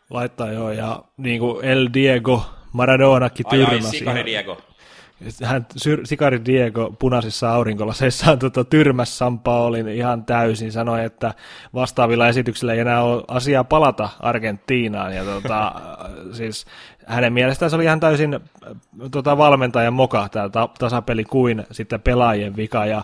Laittaa 0.09 0.51
joo, 0.51 0.71
ja 0.71 1.03
niin 1.17 1.39
kuin 1.39 1.65
El 1.65 1.89
Diego 1.93 2.45
Maradonakin 2.73 3.45
tyrmäsi. 3.49 4.07
Ai, 4.07 4.17
ai 4.17 4.25
Diego 4.25 4.57
hän 5.43 5.65
Sikari 6.03 6.45
Diego 6.45 6.95
punaisissa 6.99 7.53
aurinkolaseissaan 7.53 8.39
tota, 8.39 8.63
tyrmäs 8.63 9.17
Sampaolin 9.17 9.87
ihan 9.87 10.25
täysin, 10.25 10.71
sanoi, 10.71 11.05
että 11.05 11.33
vastaavilla 11.73 12.27
esityksillä 12.27 12.73
ei 12.73 12.79
enää 12.79 13.03
ole 13.03 13.23
asiaa 13.27 13.63
palata 13.63 14.09
Argentiinaan. 14.19 15.15
Ja, 15.15 15.23
tota, 15.23 15.71
siis 16.37 16.65
hänen 17.05 17.33
mielestään 17.33 17.69
se 17.69 17.75
oli 17.75 17.83
ihan 17.83 17.99
täysin 17.99 18.39
tota, 19.11 19.37
valmentajan 19.37 19.93
moka 19.93 20.29
tämä 20.29 20.49
ta- 20.49 20.69
tasapeli 20.79 21.23
kuin 21.23 21.63
sitten 21.71 22.01
pelaajien 22.01 22.55
vika 22.55 22.85
ja 22.85 23.03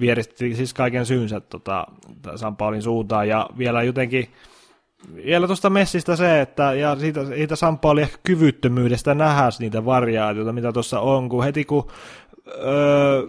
vieristi 0.00 0.54
siis 0.54 0.74
kaiken 0.74 1.06
syynsä 1.06 1.40
tota, 1.40 1.86
Sampaolin 2.36 2.82
suuntaan 2.82 3.28
ja 3.28 3.50
vielä 3.58 3.82
jotenkin 3.82 4.28
vielä 5.24 5.46
tuosta 5.46 5.70
Messistä 5.70 6.16
se, 6.16 6.40
että 6.40 6.72
ja 6.72 6.96
siitä, 6.96 7.24
siitä 7.26 7.56
Sampa 7.56 7.90
oli 7.90 8.02
ehkä 8.02 8.18
kyvyttömyydestä 8.22 9.14
nähdä 9.14 9.48
niitä 9.58 9.84
variaatioita, 9.84 10.52
mitä 10.52 10.72
tuossa 10.72 11.00
on, 11.00 11.28
kun 11.28 11.44
heti 11.44 11.64
kun 11.64 11.86
öö, 12.48 13.22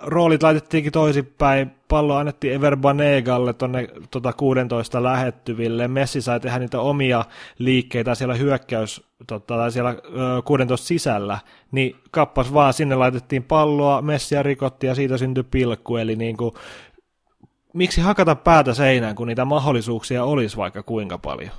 roolit 0.00 0.42
laitettiinkin 0.42 0.92
toisinpäin, 0.92 1.70
pallo 1.88 2.16
annettiin 2.16 2.54
Ever 2.54 2.76
Banegalle 2.76 3.52
tuonne 3.52 3.88
tota 4.10 4.32
16 4.32 5.02
lähettyville, 5.02 5.88
Messi 5.88 6.22
sai 6.22 6.40
tehdä 6.40 6.58
niitä 6.58 6.80
omia 6.80 7.24
liikkeitä 7.58 8.14
siellä 8.14 8.34
hyökkäys, 8.34 9.02
tota, 9.26 9.56
tai 9.56 9.72
siellä 9.72 9.90
öö, 9.90 10.42
16 10.44 10.86
sisällä, 10.86 11.38
niin 11.72 11.96
kappas 12.10 12.54
vaan 12.54 12.72
sinne 12.72 12.94
laitettiin 12.94 13.42
palloa, 13.42 14.02
Messia 14.02 14.42
rikotti 14.42 14.86
ja 14.86 14.94
siitä 14.94 15.18
syntyi 15.18 15.44
pilkku, 15.50 15.96
eli 15.96 16.16
niin 16.16 16.36
kuin, 16.36 16.54
miksi 17.74 18.00
hakata 18.00 18.34
päätä 18.34 18.74
seinään, 18.74 19.14
kun 19.14 19.28
niitä 19.28 19.44
mahdollisuuksia 19.44 20.24
olisi 20.24 20.56
vaikka 20.56 20.82
kuinka 20.82 21.18
paljon? 21.18 21.50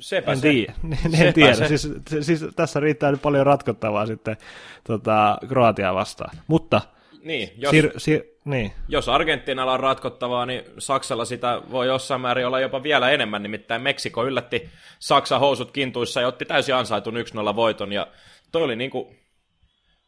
Sepä 0.00 0.32
en 0.32 0.38
se. 0.38 0.48
Tiedä. 0.48 0.72
En, 1.06 1.26
en 1.26 1.34
tiedä. 1.34 1.54
Se. 1.54 1.68
Siis, 1.68 1.88
siis, 2.20 2.44
tässä 2.56 2.80
riittää 2.80 3.10
nyt 3.10 3.22
paljon 3.22 3.46
ratkottavaa 3.46 4.06
sitten 4.06 4.36
tota, 4.84 5.38
Kroatiaa 5.48 5.94
vastaan. 5.94 6.36
Mutta 6.46 6.80
niin, 7.22 7.50
jos, 7.56 7.70
sir, 7.70 7.90
sir, 7.96 8.22
niin. 8.44 8.72
jos 8.88 9.08
Argentiinalla 9.08 9.72
on 9.72 9.80
ratkottavaa, 9.80 10.46
niin 10.46 10.64
Saksalla 10.78 11.24
sitä 11.24 11.62
voi 11.70 11.86
jossain 11.86 12.20
määrin 12.20 12.46
olla 12.46 12.60
jopa 12.60 12.82
vielä 12.82 13.10
enemmän. 13.10 13.42
Nimittäin 13.42 13.82
Meksiko 13.82 14.26
yllätti 14.26 14.68
Saksan 14.98 15.40
housut 15.40 15.70
kintuissa 15.70 16.20
ja 16.20 16.28
otti 16.28 16.44
täysin 16.44 16.74
ansaitun 16.74 17.14
1-0 17.52 17.56
voiton. 17.56 17.92
Ja 17.92 18.06
toi 18.52 18.62
oli 18.62 18.76
niin 18.76 18.90
kuin, 18.90 19.16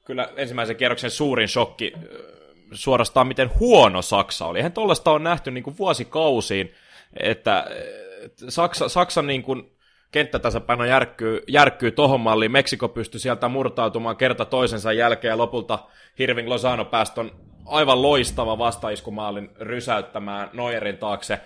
kyllä 0.05 0.29
ensimmäisen 0.37 0.77
kierroksen 0.77 1.11
suurin 1.11 1.49
shokki 1.49 1.93
suorastaan 2.73 3.27
miten 3.27 3.51
huono 3.61 4.03
Saksa 4.03 4.47
oli. 4.47 4.59
Eihän 4.59 4.73
tuollaista 4.73 5.11
on 5.11 5.25
nähty 5.25 5.51
niin 5.51 5.65
kuin 5.65 5.79
vuosikausiin, 5.79 6.75
että 7.21 7.67
Saksa, 8.49 8.89
Saksan 8.89 9.27
niin 9.27 9.43
kuin 9.43 9.71
kenttätasapaino 10.11 10.85
järkkyy, 10.85 11.43
järkkyy 11.49 11.91
tohon 11.91 12.21
malliin. 12.21 12.53
Meksiko 12.53 12.89
pystyi 12.89 13.21
sieltä 13.21 13.49
murtautumaan 13.49 14.17
kerta 14.17 14.45
toisensa 14.45 14.93
jälkeen 14.93 15.31
ja 15.31 15.39
lopulta 15.39 15.79
Hirving 16.19 16.49
Lozano 16.49 16.85
päästön 16.85 17.31
aivan 17.67 18.03
loistava 18.03 18.59
vastaiskumaalin 18.59 19.51
rysäyttämään 19.61 20.51
Neuerin 20.53 20.99
taakse. 20.99 21.41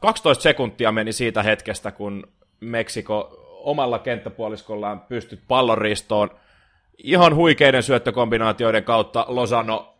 12 0.00 0.42
sekuntia 0.42 0.92
meni 0.92 1.12
siitä 1.12 1.42
hetkestä, 1.42 1.90
kun 1.90 2.28
Meksiko 2.60 3.44
omalla 3.64 3.98
kenttäpuoliskollaan 3.98 5.00
pystyt 5.00 5.40
pallonristoon 5.48 6.30
ihan 6.98 7.34
huikeiden 7.34 7.82
syöttökombinaatioiden 7.82 8.84
kautta 8.84 9.24
Lozano 9.28 9.97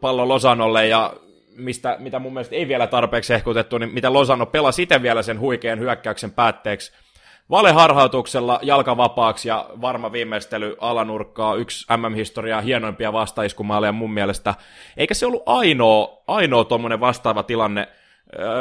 pallo 0.00 0.28
Losanolle 0.28 0.86
ja 0.86 1.12
mistä, 1.56 1.96
mitä 1.98 2.18
mun 2.18 2.32
mielestä 2.32 2.56
ei 2.56 2.68
vielä 2.68 2.86
tarpeeksi 2.86 3.34
ehkutettu, 3.34 3.78
niin 3.78 3.94
mitä 3.94 4.12
Losano 4.12 4.46
pelasi 4.46 4.82
itse 4.82 5.02
vielä 5.02 5.22
sen 5.22 5.40
huikean 5.40 5.78
hyökkäyksen 5.78 6.30
päätteeksi. 6.30 6.92
Valeharhautuksella 7.50 8.58
jalkavapaaksi 8.62 9.48
ja 9.48 9.66
varma 9.80 10.12
viimeistely 10.12 10.76
alanurkkaa, 10.80 11.54
yksi 11.54 11.86
MM-historiaa 11.96 12.60
hienoimpia 12.60 13.12
vastaiskumaaleja 13.12 13.92
mun 13.92 14.12
mielestä. 14.12 14.54
Eikä 14.96 15.14
se 15.14 15.26
ollut 15.26 15.42
ainoa, 15.46 16.22
ainoa 16.26 16.64
tuommoinen 16.64 17.00
vastaava 17.00 17.42
tilanne. 17.42 17.88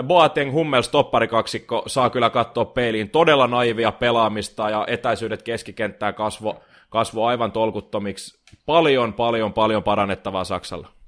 Boateng 0.08 0.54
Hummel 0.54 0.82
stopparikaksikko 0.82 1.84
saa 1.88 2.10
kyllä 2.10 2.30
katsoa 2.30 2.66
peiliin 2.66 3.10
todella 3.10 3.48
naivia 3.48 3.92
pelaamista 3.92 4.70
ja 4.70 4.86
etäisyydet 4.88 5.44
keskikenttään 5.44 6.14
kasvo, 6.14 6.60
kasvo 6.90 7.26
aivan 7.26 7.52
tolkuttomiksi. 7.52 8.40
Paljon, 8.66 9.14
paljon, 9.14 9.54
paljon 9.54 9.84
parannettavaa 9.84 10.44
Saksalla. 10.44 10.99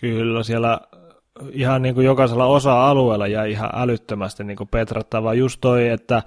Kyllä, 0.00 0.42
siellä 0.42 0.80
ihan 1.50 1.82
niin 1.82 1.94
kuin 1.94 2.04
jokaisella 2.04 2.46
osa-alueella 2.46 3.26
ja 3.26 3.44
ihan 3.44 3.70
älyttömästi 3.74 4.44
niin 4.44 4.56
kuin 4.56 4.68
petrattavaa. 4.68 5.34
Just 5.34 5.60
toi, 5.60 5.88
että 5.88 6.22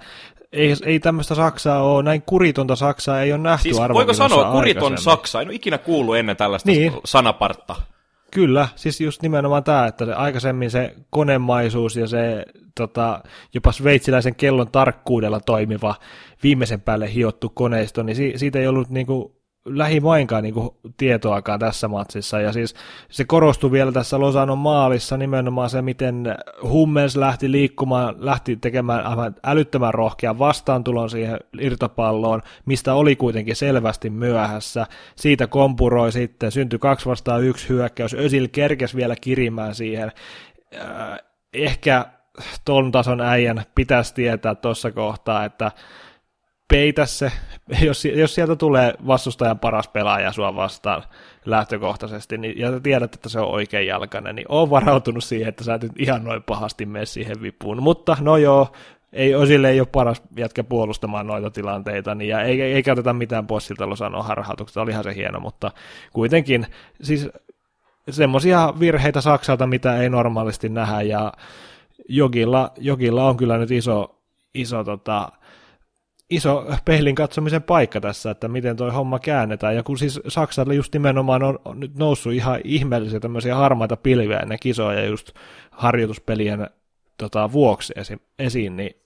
ei, 0.52 0.74
ei 0.84 1.00
tämmöistä 1.00 1.34
Saksaa 1.34 1.82
ole, 1.82 2.02
näin 2.02 2.22
kuritonta 2.22 2.76
Saksaa 2.76 3.20
ei 3.20 3.32
ole 3.32 3.40
nähty 3.40 3.62
siis 3.62 3.78
voiko 3.92 4.12
sanoa 4.12 4.52
kuriton 4.52 4.98
Saksa? 4.98 5.40
En 5.40 5.48
ole 5.48 5.54
ikinä 5.54 5.78
kuullut 5.78 6.16
ennen 6.16 6.36
tällaista 6.36 6.70
niin. 6.70 6.92
sanapartta. 7.04 7.76
Kyllä, 8.30 8.68
siis 8.76 9.00
just 9.00 9.22
nimenomaan 9.22 9.64
tämä, 9.64 9.86
että 9.86 10.06
se, 10.06 10.12
aikaisemmin 10.12 10.70
se 10.70 10.94
konemaisuus 11.10 11.96
ja 11.96 12.06
se 12.06 12.44
tota, 12.76 13.22
jopa 13.54 13.72
sveitsiläisen 13.72 14.34
kellon 14.34 14.70
tarkkuudella 14.70 15.40
toimiva 15.40 15.94
viimeisen 16.42 16.80
päälle 16.80 17.14
hiottu 17.14 17.48
koneisto, 17.48 18.02
niin 18.02 18.16
si- 18.16 18.32
siitä 18.36 18.58
ei 18.58 18.66
ollut 18.66 18.90
niinku 18.90 19.39
lähimainkaan 19.78 20.42
niin 20.42 20.54
tietoakaan 20.96 21.60
tässä 21.60 21.88
matsissa. 21.88 22.40
Ja 22.40 22.52
siis 22.52 22.74
se 23.10 23.24
korostui 23.24 23.70
vielä 23.70 23.92
tässä 23.92 24.20
Losanon 24.20 24.58
maalissa 24.58 25.16
nimenomaan 25.16 25.70
se, 25.70 25.82
miten 25.82 26.36
Hummels 26.62 27.16
lähti 27.16 27.52
liikkumaan, 27.52 28.14
lähti 28.18 28.56
tekemään 28.56 29.06
aivan 29.06 29.34
älyttömän 29.44 29.94
rohkean 29.94 30.38
vastaantulon 30.38 31.10
siihen 31.10 31.38
irtopalloon, 31.60 32.42
mistä 32.66 32.94
oli 32.94 33.16
kuitenkin 33.16 33.56
selvästi 33.56 34.10
myöhässä. 34.10 34.86
Siitä 35.16 35.46
kompuroi 35.46 36.12
sitten, 36.12 36.52
syntyi 36.52 36.78
kaksi 36.78 37.06
vastaan 37.06 37.44
yksi 37.44 37.68
hyökkäys, 37.68 38.14
Ösil 38.14 38.48
kerkes 38.52 38.96
vielä 38.96 39.16
kirimään 39.20 39.74
siihen. 39.74 40.12
Äh, 40.74 41.18
ehkä 41.54 42.06
ton 42.64 42.92
tason 42.92 43.20
äijän 43.20 43.62
pitäisi 43.74 44.14
tietää 44.14 44.54
tuossa 44.54 44.90
kohtaa, 44.90 45.44
että 45.44 45.72
peitä 46.70 47.06
se, 47.06 47.32
jos, 47.82 48.04
jos 48.04 48.34
sieltä 48.34 48.56
tulee 48.56 48.94
vastustajan 49.06 49.58
paras 49.58 49.88
pelaaja 49.88 50.32
sua 50.32 50.56
vastaan 50.56 51.02
lähtökohtaisesti, 51.44 52.38
niin, 52.38 52.58
ja 52.58 52.80
tiedät, 52.80 53.14
että 53.14 53.28
se 53.28 53.40
on 53.40 53.50
oikein 53.50 53.86
jalkainen, 53.86 54.36
niin 54.36 54.46
on 54.48 54.70
varautunut 54.70 55.24
siihen, 55.24 55.48
että 55.48 55.64
sä 55.64 55.74
et 55.74 55.82
nyt 55.82 55.92
ihan 55.98 56.24
noin 56.24 56.42
pahasti 56.42 56.86
mene 56.86 57.06
siihen 57.06 57.42
vipuun. 57.42 57.82
Mutta 57.82 58.16
no 58.20 58.36
joo, 58.36 58.72
ei, 59.12 59.34
Osille 59.34 59.70
ei 59.70 59.80
ole 59.80 59.88
paras 59.92 60.22
jätkä 60.36 60.64
puolustamaan 60.64 61.26
noita 61.26 61.50
tilanteita, 61.50 62.14
niin, 62.14 62.28
ja 62.28 62.42
ei, 62.42 62.62
ei, 62.62 62.72
ei 62.72 62.82
käytetä 62.82 63.12
mitään 63.12 63.46
pois 63.46 63.66
siltä 63.66 63.88
Losanon 63.88 64.24
harhautuksesta, 64.24 64.82
olihan 64.82 65.04
se 65.04 65.14
hieno, 65.14 65.40
mutta 65.40 65.70
kuitenkin 66.12 66.66
siis 67.02 67.28
semmoisia 68.10 68.74
virheitä 68.80 69.20
Saksalta, 69.20 69.66
mitä 69.66 69.96
ei 69.96 70.10
normaalisti 70.10 70.68
nähdä, 70.68 71.02
ja 71.02 71.32
Jogilla, 72.08 72.72
Jogilla 72.78 73.24
on 73.24 73.36
kyllä 73.36 73.58
nyt 73.58 73.70
iso, 73.70 74.18
iso 74.54 74.84
tota, 74.84 75.32
iso 76.30 76.66
peilin 76.84 77.14
katsomisen 77.14 77.62
paikka 77.62 78.00
tässä, 78.00 78.30
että 78.30 78.48
miten 78.48 78.76
toi 78.76 78.90
homma 78.90 79.18
käännetään. 79.18 79.76
Ja 79.76 79.82
kun 79.82 79.98
siis 79.98 80.20
Saksalle 80.28 80.74
just 80.74 80.92
nimenomaan 80.92 81.42
on, 81.42 81.58
on 81.64 81.80
nyt 81.80 81.98
noussut 81.98 82.32
ihan 82.32 82.60
ihmeellisiä 82.64 83.20
tämmöisiä 83.20 83.54
harmaita 83.54 83.96
pilviä 83.96 84.38
ennen 84.38 84.58
kisoja 84.60 85.06
just 85.06 85.30
harjoituspelien 85.70 86.70
tota, 87.18 87.52
vuoksi 87.52 87.92
esi- 87.96 88.22
esiin, 88.38 88.76
niin 88.76 88.96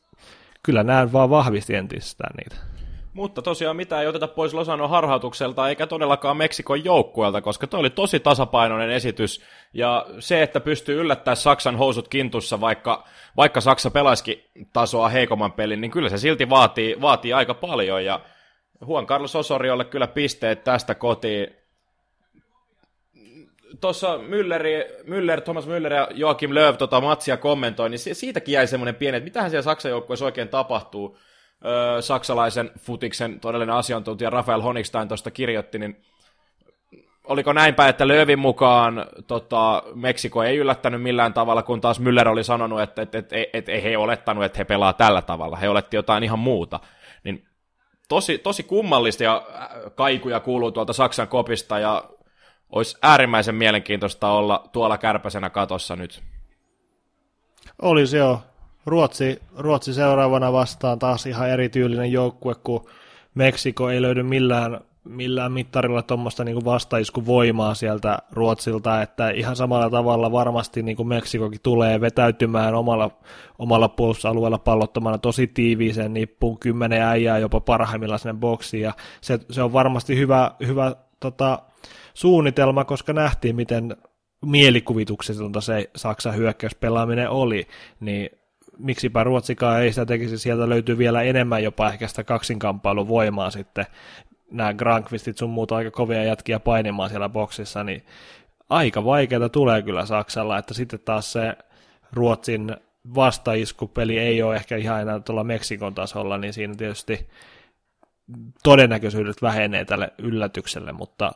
kyllä 0.63 0.83
näen 0.83 1.13
vaan 1.13 1.31
vahvisti 1.31 1.75
entisestään 1.75 2.35
niitä. 2.37 2.74
Mutta 3.15 3.43
tosiaan 3.43 3.77
mitä 3.77 4.01
ei 4.01 4.07
oteta 4.07 4.29
pois 4.29 4.55
Losanon 4.55 4.91
harhautukselta, 4.91 5.69
eikä 5.69 5.87
todellakaan 5.87 6.37
Meksikon 6.37 6.85
joukkueelta, 6.85 7.41
koska 7.41 7.67
toi 7.67 7.81
oli 7.81 7.91
tosi 7.91 8.21
tasapainoinen 8.21 8.91
esitys. 8.91 9.41
Ja 9.73 10.07
se, 10.19 10.43
että 10.43 10.61
pystyy 10.61 11.01
yllättämään 11.01 11.37
Saksan 11.37 11.77
housut 11.77 12.09
kintussa, 12.09 12.61
vaikka, 12.61 13.05
vaikka 13.37 13.61
Saksa 13.61 13.91
pelaisikin 13.91 14.45
tasoa 14.73 15.09
heikomman 15.09 15.53
pelin, 15.53 15.81
niin 15.81 15.91
kyllä 15.91 16.09
se 16.09 16.19
silti 16.19 16.51
vaatii, 16.51 17.01
vaatii 17.01 17.33
aika 17.33 17.55
paljon. 17.55 18.05
Ja 18.05 18.21
Juan 18.87 19.07
Carlos 19.07 19.37
Osoriolle 19.37 19.85
kyllä 19.85 20.07
pisteet 20.07 20.65
tästä 20.65 20.95
kotiin. 20.95 21.57
Tuossa 23.81 24.19
Mülleri, 24.19 25.05
Müller, 25.05 25.41
Thomas 25.41 25.67
Müller 25.67 25.93
ja 25.93 26.09
Joakim 26.15 26.55
Löw 26.55 26.77
tota 26.77 27.01
matsia 27.01 27.37
kommentoi, 27.37 27.91
niin 27.91 27.99
siitäkin 27.99 28.53
jäi 28.53 28.67
semmoinen 28.67 28.95
pieni, 28.95 29.17
että 29.17 29.25
mitähän 29.25 29.51
siellä 29.51 29.63
Saksan 29.63 29.91
joukkueessa 29.91 30.25
oikein 30.25 30.49
tapahtuu 30.49 31.19
saksalaisen 32.01 32.71
futiksen 32.79 33.41
todellinen 33.41 33.75
asiantuntija 33.75 34.31
Rafael 34.31 34.63
Honigstein 34.63 35.09
tuosta 35.09 35.31
kirjoitti, 35.31 35.79
niin 35.79 36.05
oliko 37.25 37.53
näinpä, 37.53 37.89
että 37.89 38.09
Lövin 38.09 38.39
mukaan 38.39 39.07
tota, 39.27 39.83
Meksiko 39.95 40.43
ei 40.43 40.57
yllättänyt 40.57 41.03
millään 41.03 41.33
tavalla, 41.33 41.63
kun 41.63 41.81
taas 41.81 42.01
Müller 42.01 42.29
oli 42.29 42.45
sanonut, 42.45 42.81
että 42.81 43.03
et, 43.03 43.15
et, 43.15 43.33
et, 43.33 43.49
et, 43.53 43.69
ei 43.69 43.83
he 43.83 43.99
olettanut, 43.99 44.45
että 44.45 44.59
he 44.59 44.65
pelaa 44.65 44.93
tällä 44.93 45.23
tavalla, 45.23 45.57
he 45.57 45.69
oletti 45.69 45.97
jotain 45.97 46.25
ihan 46.25 46.39
muuta. 46.39 46.81
Niin 47.25 47.45
tosi, 48.09 48.39
tosi 48.39 48.63
kummallista 48.63 49.25
ja 49.25 49.43
kaikuja 49.95 50.41
kuuluu 50.41 50.73
tuolta 50.73 50.93
Saksan 50.93 51.29
kopista 51.29 51.79
ja 51.79 52.05
olisi 52.71 52.99
äärimmäisen 53.03 53.55
mielenkiintoista 53.55 54.29
olla 54.29 54.69
tuolla 54.73 54.99
kärpäsenä 54.99 55.51
katossa 55.51 55.97
nyt. 55.97 56.23
Olisi 57.83 58.17
joo. 58.17 58.41
Ruotsi, 58.87 59.39
Ruotsi 59.59 59.95
seuraavana 59.95 60.53
vastaan 60.53 60.99
taas 60.99 61.27
ihan 61.27 61.51
erityylinen 61.51 62.13
joukkue, 62.13 62.55
kun 62.55 62.87
Meksiko 63.35 63.91
ei 63.91 64.03
löydy 64.03 64.23
millään, 64.23 64.81
millään 65.05 65.53
mittarilla 65.53 66.03
tuommoista 66.03 66.45
niin 66.45 66.65
vastaiskuvoimaa 66.65 67.75
sieltä 67.75 68.19
Ruotsilta, 68.33 69.03
että 69.03 69.31
ihan 69.31 69.57
samalla 69.57 69.91
tavalla 69.91 70.33
varmasti 70.33 70.83
niin 70.83 71.09
Meksikokin 71.09 71.61
tulee 71.63 72.01
vetäytymään 72.01 72.75
omalla, 72.75 73.11
omalla 73.59 73.89
puolustusalueella 73.89 74.59
pallottamana 74.59 75.19
tosi 75.19 75.47
tiiviiseen 75.47 76.15
nippuun, 76.15 76.59
kymmenen 76.59 77.03
äijää 77.03 77.39
jopa 77.39 77.61
parhaimmillaan 77.61 78.19
sinne 78.19 78.35
boksiin, 78.35 78.83
ja 78.83 78.93
se, 79.21 79.39
se 79.51 79.63
on 79.63 79.73
varmasti 79.73 80.17
hyvä, 80.17 80.51
hyvä 80.67 80.97
tota, 81.21 81.59
suunnitelma, 82.15 82.85
koska 82.85 83.13
nähtiin, 83.13 83.57
miten 83.57 83.97
mielikuvituksetonta 84.47 85.61
se 85.61 85.91
Saksan 85.97 86.37
hyökkäyspelaaminen 86.37 87.31
oli, 87.31 87.67
niin 88.01 88.31
miksipä 88.79 89.25
Ruotsikaan 89.25 89.83
ei 89.83 89.93
sitä 89.93 90.07
tekisi, 90.07 90.39
sieltä 90.39 90.69
löytyy 90.69 90.99
vielä 90.99 91.23
enemmän 91.23 91.63
jopa 91.63 91.89
ehkä 91.89 92.09
sitä 92.09 92.25
kaksinkamppailun 92.25 93.09
voimaa 93.09 93.51
sitten, 93.51 93.87
nämä 94.51 94.75
Grankvistit 94.75 95.39
sun 95.39 95.51
muuta 95.51 95.77
aika 95.77 95.91
kovia 95.91 96.25
jätkiä 96.25 96.61
painimaan 96.61 97.11
siellä 97.11 97.29
boksissa, 97.29 97.85
niin 97.85 98.05
aika 98.71 99.05
vaikeaa 99.05 99.49
tulee 99.49 99.83
kyllä 99.83 100.07
Saksalla, 100.07 100.59
että 100.59 100.75
sitten 100.75 101.01
taas 101.05 101.33
se 101.33 101.57
Ruotsin 102.13 102.77
vastaiskupeli 103.15 104.19
ei 104.19 104.43
ole 104.43 104.57
ehkä 104.57 104.77
ihan 104.77 105.03
enää 105.03 105.21
tuolla 105.21 105.45
Meksikon 105.45 105.95
tasolla, 105.95 106.39
niin 106.39 106.53
siinä 106.53 106.75
tietysti 106.75 107.29
todennäköisyydet 108.63 109.43
vähenee 109.43 109.85
tälle 109.85 110.13
yllätykselle, 110.19 110.93
mutta 110.93 111.33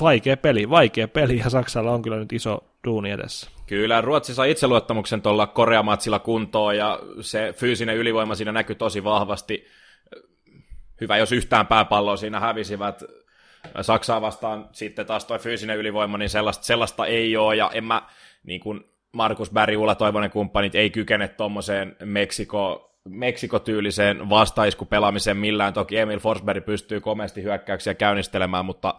vaikea 0.00 0.36
peli, 0.36 0.70
vaikea 0.70 1.08
peli, 1.08 1.38
ja 1.38 1.50
Saksalla 1.50 1.92
on 1.92 2.02
kyllä 2.02 2.16
nyt 2.16 2.32
iso 2.32 2.64
duuni 2.84 3.10
edessä. 3.10 3.50
Kyllä, 3.68 4.00
Ruotsi 4.00 4.34
sai 4.34 4.50
itseluottamuksen 4.50 5.22
tuolla 5.22 5.46
Koreamatsilla 5.46 6.18
kuntoon, 6.18 6.76
ja 6.76 7.00
se 7.20 7.54
fyysinen 7.56 7.96
ylivoima 7.96 8.34
siinä 8.34 8.52
näkyy 8.52 8.76
tosi 8.76 9.04
vahvasti. 9.04 9.66
Hyvä, 11.00 11.16
jos 11.16 11.32
yhtään 11.32 11.66
pääpalloa 11.66 12.16
siinä 12.16 12.40
hävisivät. 12.40 13.04
Saksaa 13.80 14.20
vastaan 14.20 14.68
sitten 14.72 15.06
taas 15.06 15.24
tuo 15.24 15.38
fyysinen 15.38 15.76
ylivoima, 15.78 16.18
niin 16.18 16.30
sellaista, 16.30 16.64
sellaista 16.64 17.06
ei 17.06 17.36
ole, 17.36 17.56
ja 17.56 17.70
en 17.74 17.84
mä, 17.84 18.02
niin 18.42 18.60
kuin 18.60 18.84
Markus 19.12 19.50
Berg, 19.50 19.78
Ulla 19.78 19.94
Toivonen 19.94 20.30
kumppanit, 20.30 20.74
ei 20.74 20.90
kykene 20.90 21.28
tuommoiseen 21.28 21.96
Meksiko, 22.04 22.94
Meksiko-tyyliseen 23.08 24.30
vastaiskupelaamiseen 24.30 25.36
millään. 25.36 25.72
Toki 25.72 25.98
Emil 25.98 26.18
Forsberg 26.18 26.64
pystyy 26.64 27.00
komeasti 27.00 27.42
hyökkäyksiä 27.42 27.94
käynnistelemään, 27.94 28.64
mutta 28.64 28.94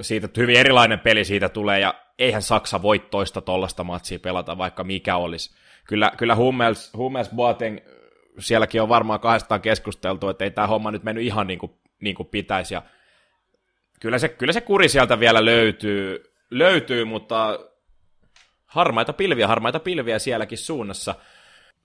siitä 0.00 0.28
hyvin 0.36 0.56
erilainen 0.56 1.00
peli 1.00 1.24
siitä 1.24 1.48
tulee, 1.48 1.80
ja 1.80 1.94
eihän 2.18 2.42
Saksa 2.42 2.82
voi 2.82 2.98
toista 2.98 3.40
tollasta 3.40 3.84
matsia 3.84 4.18
pelata, 4.18 4.58
vaikka 4.58 4.84
mikä 4.84 5.16
olisi. 5.16 5.56
Kyllä, 5.88 6.12
kyllä 6.16 6.36
Hummels, 6.36 6.92
Hummels 6.96 7.30
Boateng, 7.36 7.78
sielläkin 8.38 8.82
on 8.82 8.88
varmaan 8.88 9.20
kahdestaan 9.20 9.60
keskusteltu, 9.60 10.28
että 10.28 10.44
ei 10.44 10.50
tämä 10.50 10.66
homma 10.66 10.90
nyt 10.90 11.02
mennyt 11.02 11.24
ihan 11.24 11.46
niin 11.46 11.58
kuin, 11.58 11.72
niin 12.00 12.14
kuin 12.16 12.28
pitäisi, 12.28 12.74
ja 12.74 12.82
kyllä 14.00 14.18
se, 14.18 14.28
kyllä 14.28 14.52
se 14.52 14.60
kuri 14.60 14.88
sieltä 14.88 15.20
vielä 15.20 15.44
löytyy, 15.44 16.22
löytyy, 16.50 17.04
mutta 17.04 17.58
harmaita 18.66 19.12
pilviä, 19.12 19.48
harmaita 19.48 19.80
pilviä 19.80 20.18
sielläkin 20.18 20.58
suunnassa. 20.58 21.14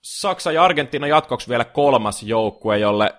Saksa 0.01 0.51
ja 0.51 0.63
Argentiina 0.63 1.07
jatkoksi 1.07 1.49
vielä 1.49 1.65
kolmas 1.65 2.23
joukkue, 2.23 2.77
jolle 2.77 3.13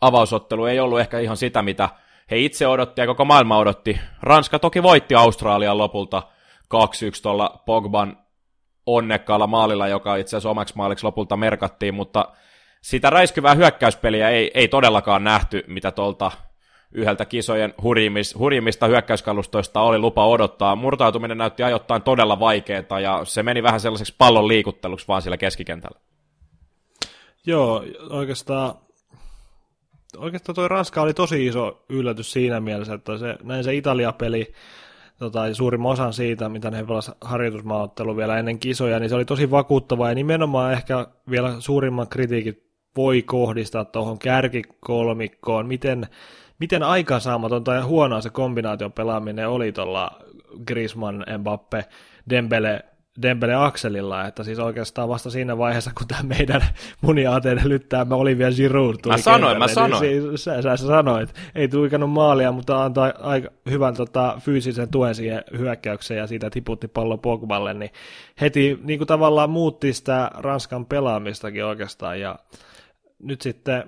avausottelu 0.00 0.66
ei 0.66 0.80
ollut 0.80 1.00
ehkä 1.00 1.18
ihan 1.18 1.36
sitä, 1.36 1.62
mitä 1.62 1.88
he 2.32 2.38
itse 2.38 2.66
odotti 2.66 3.00
ja 3.00 3.06
koko 3.06 3.24
maailma 3.24 3.58
odotti. 3.58 4.00
Ranska 4.22 4.58
toki 4.58 4.82
voitti 4.82 5.14
Australian 5.14 5.78
lopulta 5.78 6.22
2-1 6.74 6.76
tuolla 7.22 7.62
Pogban 7.66 8.18
onnekkaalla 8.86 9.46
maalilla, 9.46 9.88
joka 9.88 10.16
itse 10.16 10.36
asiassa 10.36 10.50
omaksi 10.50 10.76
maaliksi 10.76 11.04
lopulta 11.04 11.36
merkattiin, 11.36 11.94
mutta 11.94 12.28
sitä 12.80 13.10
räiskyvää 13.10 13.54
hyökkäyspeliä 13.54 14.30
ei, 14.30 14.50
ei 14.54 14.68
todellakaan 14.68 15.24
nähty, 15.24 15.64
mitä 15.66 15.92
tuolta 15.92 16.30
yhdeltä 16.92 17.24
kisojen 17.24 17.74
hurjimmista, 17.82 18.38
hurjimmista 18.38 18.86
hyökkäyskalustoista 18.86 19.80
oli 19.80 19.98
lupa 19.98 20.26
odottaa. 20.26 20.76
Murtautuminen 20.76 21.38
näytti 21.38 21.62
ajoittain 21.62 22.02
todella 22.02 22.40
vaikeaa 22.40 23.00
ja 23.02 23.20
se 23.24 23.42
meni 23.42 23.62
vähän 23.62 23.80
sellaiseksi 23.80 24.14
pallon 24.18 24.48
liikutteluksi 24.48 25.08
vaan 25.08 25.22
siellä 25.22 25.36
keskikentällä. 25.36 26.00
Joo, 27.46 27.84
oikeastaan 28.10 28.74
oikeastaan 30.16 30.54
toi 30.54 30.68
Ranska 30.68 31.02
oli 31.02 31.14
tosi 31.14 31.46
iso 31.46 31.84
yllätys 31.88 32.32
siinä 32.32 32.60
mielessä, 32.60 32.94
että 32.94 33.18
se, 33.18 33.36
näin 33.42 33.64
se 33.64 33.74
Italia-peli, 33.74 34.52
tota, 35.18 35.54
suurimman 35.54 35.92
osan 35.92 36.12
siitä, 36.12 36.48
mitä 36.48 36.70
ne 36.70 36.84
pelasivat 36.84 37.18
harjoitusmaaottelu 37.20 38.16
vielä 38.16 38.38
ennen 38.38 38.58
kisoja, 38.58 38.98
niin 38.98 39.08
se 39.08 39.14
oli 39.14 39.24
tosi 39.24 39.50
vakuuttava 39.50 40.08
ja 40.08 40.14
nimenomaan 40.14 40.72
ehkä 40.72 41.06
vielä 41.30 41.54
suurimman 41.58 42.08
kritiikin 42.08 42.62
voi 42.96 43.22
kohdistaa 43.22 43.84
tuohon 43.84 44.18
kärkikolmikkoon, 44.18 45.66
miten, 45.66 46.06
miten 46.58 46.82
aikaansaamatonta 46.82 47.74
ja 47.74 47.84
huonoa 47.84 48.20
se 48.20 48.30
kombinaation 48.30 48.92
pelaaminen 48.92 49.48
oli 49.48 49.72
tuolla 49.72 50.10
Griezmann, 50.66 51.24
Mbappe, 51.38 51.84
Dembele 52.30 52.84
Dembele 53.22 53.54
akselilla, 53.54 54.26
että 54.26 54.42
siis 54.42 54.58
oikeastaan 54.58 55.08
vasta 55.08 55.30
siinä 55.30 55.58
vaiheessa, 55.58 55.90
kun 55.98 56.08
tämä 56.08 56.22
meidän 56.22 56.62
muniaate 57.00 57.50
edellyttää, 57.50 58.04
me 58.04 58.14
Olivia 58.14 58.50
Giroud 58.50 58.94
tuli 59.02 59.14
Mä 59.14 59.18
sanoin, 59.18 59.58
mä 59.58 59.66
niin 59.66 59.74
sanoin. 59.74 60.02
Niin, 60.02 60.38
sä, 60.38 60.62
sä, 60.62 60.76
sä, 60.76 60.86
sanoit, 60.86 61.34
ei 61.54 61.68
tuikannut 61.68 62.10
maalia, 62.10 62.52
mutta 62.52 62.84
antoi 62.84 63.12
aika 63.18 63.48
hyvän 63.70 63.94
tota, 63.94 64.40
fyysisen 64.40 64.88
tuen 64.88 65.14
siihen 65.14 65.44
hyökkäykseen 65.58 66.18
ja 66.18 66.26
siitä 66.26 66.50
tiputti 66.50 66.88
pallo 66.88 67.18
Pogballe, 67.18 67.74
niin 67.74 67.90
heti 68.40 68.78
niin 68.82 68.98
kuin 68.98 69.08
tavallaan 69.08 69.50
muutti 69.50 69.92
sitä 69.92 70.30
Ranskan 70.34 70.86
pelaamistakin 70.86 71.64
oikeastaan 71.64 72.20
ja 72.20 72.38
nyt 73.22 73.40
sitten 73.40 73.84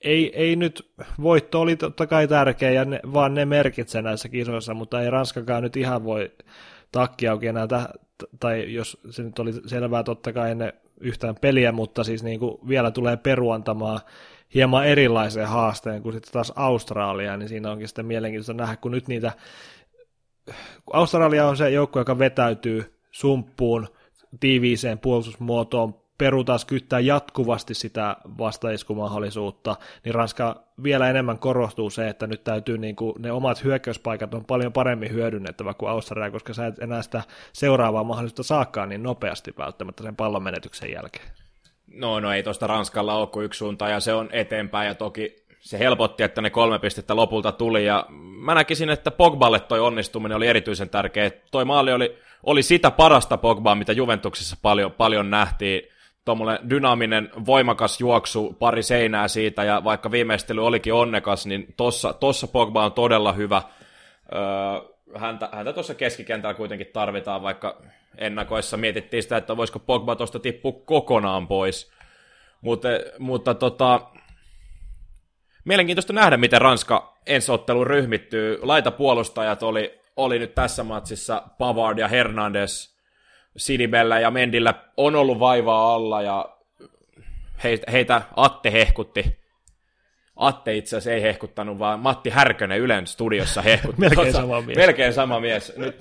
ei, 0.00 0.36
ei 0.36 0.56
nyt, 0.56 0.92
voitto 1.22 1.60
oli 1.60 1.76
totta 1.76 2.06
kai 2.06 2.28
tärkeä, 2.28 2.70
ja 2.70 2.84
ne, 2.84 3.00
vaan 3.12 3.34
ne 3.34 3.44
merkitsee 3.44 4.02
näissä 4.02 4.28
kisoissa, 4.28 4.74
mutta 4.74 5.00
ei 5.00 5.10
Ranskakaan 5.10 5.62
nyt 5.62 5.76
ihan 5.76 6.04
voi 6.04 6.32
takki 6.92 7.28
auki 7.28 7.46
enää, 7.46 7.68
tai 8.40 8.74
jos 8.74 8.98
se 9.10 9.22
nyt 9.22 9.38
oli 9.38 9.52
selvää 9.66 10.02
totta 10.02 10.32
kai 10.32 10.50
ennen 10.50 10.72
yhtään 11.00 11.36
peliä, 11.40 11.72
mutta 11.72 12.04
siis 12.04 12.22
niin 12.22 12.40
kuin 12.40 12.68
vielä 12.68 12.90
tulee 12.90 13.16
peruantamaan 13.16 14.00
hieman 14.54 14.86
erilaisen 14.86 15.48
haasteen 15.48 16.02
kuin 16.02 16.12
sitten 16.12 16.32
taas 16.32 16.52
Australia, 16.56 17.36
niin 17.36 17.48
siinä 17.48 17.70
onkin 17.70 17.88
sitten 17.88 18.06
mielenkiintoista 18.06 18.54
nähdä, 18.54 18.76
kun 18.76 18.92
nyt 18.92 19.08
niitä, 19.08 19.32
kun 20.84 20.96
Australia 20.96 21.46
on 21.46 21.56
se 21.56 21.70
joukko, 21.70 21.98
joka 21.98 22.18
vetäytyy 22.18 23.00
sumppuun, 23.10 23.88
tiiviiseen 24.40 24.98
puolustusmuotoon, 24.98 25.94
Peru 26.18 26.44
taas 26.44 26.64
kyttää 26.64 27.00
jatkuvasti 27.00 27.74
sitä 27.74 28.16
vastaiskumahdollisuutta, 28.38 29.76
niin 30.04 30.14
Ranska 30.14 30.62
vielä 30.82 31.10
enemmän 31.10 31.38
korostuu 31.38 31.90
se, 31.90 32.08
että 32.08 32.26
nyt 32.26 32.44
täytyy 32.44 32.78
niin 32.78 32.96
kuin, 32.96 33.14
ne 33.18 33.32
omat 33.32 33.64
hyökkäyspaikat 33.64 34.34
on 34.34 34.44
paljon 34.44 34.72
paremmin 34.72 35.12
hyödynnettävä 35.12 35.74
kuin 35.74 35.90
Australia, 35.90 36.30
koska 36.30 36.54
sä 36.54 36.66
et 36.66 36.78
enää 36.78 37.02
sitä 37.02 37.22
seuraavaa 37.52 38.04
mahdollisuutta 38.04 38.42
saakkaan 38.42 38.88
niin 38.88 39.02
nopeasti 39.02 39.54
välttämättä 39.58 40.02
sen 40.02 40.16
pallon 40.16 40.42
menetyksen 40.42 40.92
jälkeen. 40.92 41.26
No, 41.94 42.20
no 42.20 42.32
ei 42.32 42.42
tuosta 42.42 42.66
Ranskalla 42.66 43.14
ole 43.14 43.26
kuin 43.26 43.44
yksi 43.44 43.58
suunta, 43.58 43.88
ja 43.88 44.00
se 44.00 44.12
on 44.12 44.28
eteenpäin, 44.32 44.88
ja 44.88 44.94
toki 44.94 45.36
se 45.60 45.78
helpotti, 45.78 46.22
että 46.22 46.42
ne 46.42 46.50
kolme 46.50 46.78
pistettä 46.78 47.16
lopulta 47.16 47.52
tuli, 47.52 47.86
ja 47.86 48.06
mä 48.18 48.54
näkisin, 48.54 48.90
että 48.90 49.10
Pogballe 49.10 49.60
toi 49.60 49.80
onnistuminen 49.80 50.36
oli 50.36 50.46
erityisen 50.46 50.88
tärkeä. 50.88 51.30
Toi 51.50 51.64
maali 51.64 51.92
oli, 51.92 52.18
oli 52.42 52.62
sitä 52.62 52.90
parasta 52.90 53.36
Pogbaa, 53.36 53.74
mitä 53.74 53.92
Juventuksessa 53.92 54.56
paljon, 54.62 54.92
paljon 54.92 55.30
nähtiin, 55.30 55.82
tuommoinen 56.28 56.70
dynaaminen, 56.70 57.30
voimakas 57.46 58.00
juoksu, 58.00 58.56
pari 58.58 58.82
seinää 58.82 59.28
siitä, 59.28 59.64
ja 59.64 59.84
vaikka 59.84 60.10
viimeistely 60.10 60.66
olikin 60.66 60.94
onnekas, 60.94 61.46
niin 61.46 61.74
tossa, 61.76 62.12
tossa 62.12 62.46
Pogba 62.46 62.84
on 62.84 62.92
todella 62.92 63.32
hyvä. 63.32 63.62
Öö, 64.32 64.40
häntä, 65.18 65.48
häntä 65.52 65.72
tuossa 65.72 65.94
keskikentällä 65.94 66.54
kuitenkin 66.54 66.86
tarvitaan, 66.92 67.42
vaikka 67.42 67.82
ennakoissa 68.18 68.76
mietittiin 68.76 69.22
sitä, 69.22 69.36
että 69.36 69.56
voisiko 69.56 69.78
Pogba 69.78 70.16
tuosta 70.16 70.38
tippua 70.38 70.72
kokonaan 70.84 71.46
pois. 71.46 71.92
Mutta, 72.60 72.88
mutta 73.18 73.54
tota, 73.54 74.00
mielenkiintoista 75.64 76.12
nähdä, 76.12 76.36
miten 76.36 76.60
Ranska 76.60 77.16
ensiottelu 77.26 77.84
ryhmittyy. 77.84 78.58
Laitapuolustajat 78.62 79.62
oli, 79.62 80.00
oli 80.16 80.38
nyt 80.38 80.54
tässä 80.54 80.84
matsissa 80.84 81.42
Pavard 81.58 81.98
ja 81.98 82.08
Hernandez– 82.08 82.88
Sidibellä 83.56 84.20
ja 84.20 84.30
Mendillä 84.30 84.74
on 84.96 85.16
ollut 85.16 85.38
vaivaa 85.38 85.94
alla 85.94 86.22
ja 86.22 86.56
heitä, 87.64 87.92
heitä 87.92 88.22
Atte 88.36 88.72
hehkutti. 88.72 89.38
Atte 90.36 90.76
itse 90.76 90.96
asiassa 90.96 91.12
ei 91.12 91.22
hehkuttanut, 91.22 91.78
vaan 91.78 92.00
Matti 92.00 92.30
Härkönen 92.30 92.78
Ylen 92.78 93.06
studiossa 93.06 93.62
hehkutti. 93.62 94.00
melkein 94.08 94.32
sama 94.32 94.60
mies. 94.60 94.76
Melkein 94.76 95.12
sama 95.12 95.40
mies. 95.40 95.76
Nyt 95.76 95.96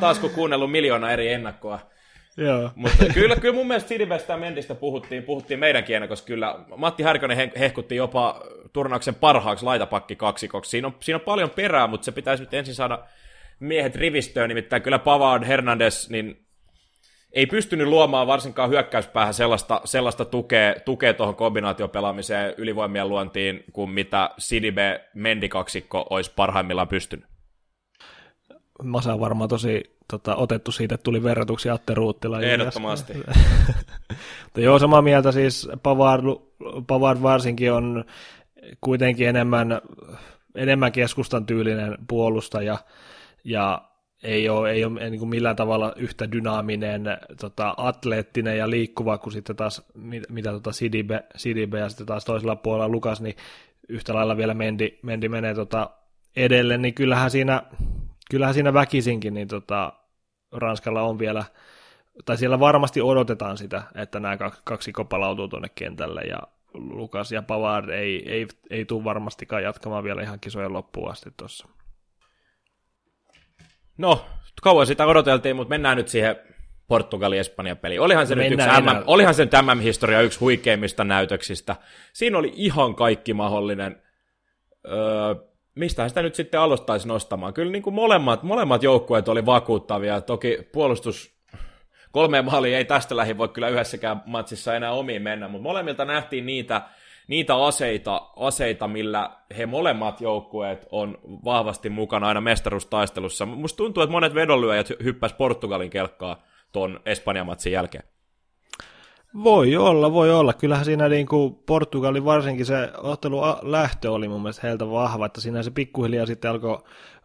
taas 0.00 0.18
kun 0.18 0.30
kuunnellut 0.30 0.70
miljoona 0.70 1.10
eri 1.10 1.32
ennakkoa. 1.32 1.78
Joo. 2.36 2.70
Mutta 2.74 3.04
kyllä, 3.14 3.36
kyllä 3.36 3.54
mun 3.54 3.66
mielestä 3.66 3.88
Sidibestä 3.88 4.32
ja 4.32 4.36
Mendistä 4.36 4.74
puhuttiin, 4.74 5.22
puhuttiin 5.22 5.60
meidänkin 5.60 6.08
koska 6.08 6.26
kyllä 6.26 6.54
Matti 6.76 7.02
Härkönen 7.02 7.52
hehkutti 7.58 7.96
jopa 7.96 8.42
turnauksen 8.72 9.14
parhaaksi 9.14 9.64
laitapakki 9.64 10.16
kaksikoksi. 10.16 10.70
Siinä 10.70 10.86
on, 10.86 10.94
siinä 11.00 11.16
on 11.16 11.20
paljon 11.24 11.50
perää, 11.50 11.86
mutta 11.86 12.04
se 12.04 12.12
pitäisi 12.12 12.42
nyt 12.42 12.54
ensin 12.54 12.74
saada 12.74 12.98
miehet 13.60 13.96
rivistöön, 13.96 14.48
nimittäin 14.48 14.82
kyllä 14.82 14.98
Pavard, 14.98 15.44
Hernandez, 15.44 16.10
niin 16.10 16.47
ei 17.32 17.46
pystynyt 17.46 17.86
luomaan 17.86 18.26
varsinkaan 18.26 18.70
hyökkäyspäähän 18.70 19.34
sellaista, 19.34 19.80
sellaista 19.84 20.24
tukea, 20.24 20.74
tukea 20.84 21.14
tuohon 21.14 21.34
kombinaatiopelaamiseen 21.34 22.54
ylivoimien 22.56 23.08
luontiin, 23.08 23.64
kuin 23.72 23.90
mitä 23.90 24.30
Sidibe 24.38 25.04
Mendikaksikko 25.14 26.06
olisi 26.10 26.32
parhaimmillaan 26.36 26.88
pystynyt. 26.88 27.26
Masa 28.82 29.12
on 29.12 29.20
varmaan 29.20 29.48
tosi 29.48 29.96
tota, 30.10 30.36
otettu 30.36 30.72
siitä, 30.72 30.94
että 30.94 31.02
tuli 31.02 31.22
verratuksia 31.22 31.74
Atte 31.74 31.94
Ruuttila. 31.94 32.40
Ehdottomasti. 32.40 33.12
Mutta 34.44 34.60
joo, 34.60 34.78
samaa 34.78 35.02
mieltä 35.02 35.32
siis 35.32 35.68
Pavard, 35.82 36.24
Pavard 36.86 37.22
varsinkin 37.22 37.72
on 37.72 38.04
kuitenkin 38.80 39.28
enemmän, 39.28 39.80
enemmän 40.54 40.92
keskustan 40.92 41.46
tyylinen 41.46 41.98
puolustaja, 42.08 42.78
ja 43.44 43.87
ei 44.22 44.48
ole, 44.48 44.70
ei 44.70 44.84
ole 44.84 45.10
niin 45.10 45.18
kuin 45.18 45.28
millään 45.28 45.56
tavalla 45.56 45.92
yhtä 45.96 46.32
dynaaminen, 46.32 47.04
tota, 47.40 47.74
atleettinen 47.76 48.58
ja 48.58 48.70
liikkuva 48.70 49.18
kuin 49.18 49.32
sitten 49.32 49.56
taas, 49.56 49.82
mitä 50.28 50.52
tota 50.52 50.72
Sidibe, 50.72 51.24
Sidibe 51.36 51.78
ja 51.78 51.88
sitten 51.88 52.06
taas 52.06 52.24
toisella 52.24 52.56
puolella 52.56 52.88
Lukas, 52.88 53.20
niin 53.20 53.36
yhtä 53.88 54.14
lailla 54.14 54.36
vielä 54.36 54.54
Mendi, 54.54 54.98
Mendi 55.02 55.28
menee 55.28 55.54
tota 55.54 55.90
edelle, 56.36 56.78
niin 56.78 56.94
kyllähän 56.94 57.30
siinä, 57.30 57.62
kyllähän 58.30 58.54
siinä 58.54 58.74
väkisinkin 58.74 59.34
niin 59.34 59.48
tota, 59.48 59.92
Ranskalla 60.52 61.02
on 61.02 61.18
vielä, 61.18 61.44
tai 62.24 62.38
siellä 62.38 62.60
varmasti 62.60 63.00
odotetaan 63.00 63.58
sitä, 63.58 63.82
että 63.94 64.20
nämä 64.20 64.36
kaksi 64.64 64.92
palautuu 65.08 65.48
tuonne 65.48 65.68
kentälle 65.74 66.20
ja 66.20 66.38
Lukas 66.74 67.32
ja 67.32 67.42
Pavard 67.42 67.88
ei, 67.88 68.32
ei, 68.32 68.46
ei 68.70 68.84
tule 68.84 69.04
varmastikaan 69.04 69.62
jatkamaan 69.62 70.04
vielä 70.04 70.22
ihan 70.22 70.40
kisojen 70.40 70.72
loppuun 70.72 71.10
asti 71.10 71.30
tuossa. 71.36 71.68
No, 73.98 74.26
kauan 74.62 74.86
sitä 74.86 75.06
odoteltiin, 75.06 75.56
mutta 75.56 75.70
mennään 75.70 75.96
nyt 75.96 76.08
siihen 76.08 76.36
Portugali-Espanja 76.88 77.76
peli. 77.76 77.98
Olihan 77.98 78.26
se, 78.26 78.34
nyt 78.34 78.52
yksi 78.52 78.66
MM, 78.66 79.02
olihan 79.06 79.34
se 79.34 79.44
nyt 79.44 79.52
MM-historia 79.62 80.20
yksi 80.20 80.38
huikeimmista 80.38 81.04
näytöksistä. 81.04 81.76
Siinä 82.12 82.38
oli 82.38 82.52
ihan 82.54 82.94
kaikki 82.94 83.34
mahdollinen. 83.34 84.02
Öö, 84.86 85.34
mistä 85.74 86.08
sitä 86.08 86.22
nyt 86.22 86.34
sitten 86.34 86.60
aloittaisi 86.60 87.08
nostamaan? 87.08 87.54
Kyllä 87.54 87.72
niin 87.72 87.82
kuin 87.82 87.94
molemmat, 87.94 88.42
molemmat 88.42 88.82
joukkueet 88.82 89.28
oli 89.28 89.46
vakuuttavia. 89.46 90.20
Toki 90.20 90.68
puolustus 90.72 91.38
kolmeen 92.10 92.44
maaliin 92.44 92.76
ei 92.76 92.84
tästä 92.84 93.16
lähi 93.16 93.38
voi 93.38 93.48
kyllä 93.48 93.68
yhdessäkään 93.68 94.22
matsissa 94.26 94.76
enää 94.76 94.92
omiin 94.92 95.22
mennä, 95.22 95.48
mutta 95.48 95.62
molemmilta 95.62 96.04
nähtiin 96.04 96.46
niitä 96.46 96.82
niitä 97.28 97.64
aseita, 97.64 98.30
aseita, 98.36 98.88
millä 98.88 99.30
he 99.58 99.66
molemmat 99.66 100.20
joukkueet 100.20 100.86
on 100.90 101.18
vahvasti 101.44 101.90
mukana 101.90 102.28
aina 102.28 102.40
mestaruustaistelussa. 102.40 103.46
Musta 103.46 103.76
tuntuu, 103.76 104.02
että 104.02 104.12
monet 104.12 104.34
vedonlyöjät 104.34 104.88
hyppäs 105.04 105.32
Portugalin 105.32 105.90
kelkkaa 105.90 106.42
tuon 106.72 107.00
Espanjan 107.06 107.46
matsin 107.46 107.72
jälkeen. 107.72 108.04
Voi 109.44 109.76
olla, 109.76 110.12
voi 110.12 110.32
olla. 110.32 110.52
Kyllähän 110.52 110.84
siinä 110.84 111.08
niin 111.08 111.26
kuin 111.26 111.54
Portugali 111.54 112.24
varsinkin 112.24 112.66
se 112.66 112.90
ottelu 112.96 113.40
lähtö 113.62 114.12
oli 114.12 114.28
mun 114.28 114.42
mielestä 114.42 114.66
heiltä 114.66 114.90
vahva, 114.90 115.26
että 115.26 115.40
siinä 115.40 115.62
se 115.62 115.70
pikkuhiljaa 115.70 116.26
sitten 116.26 116.50
alkoi, 116.50 116.78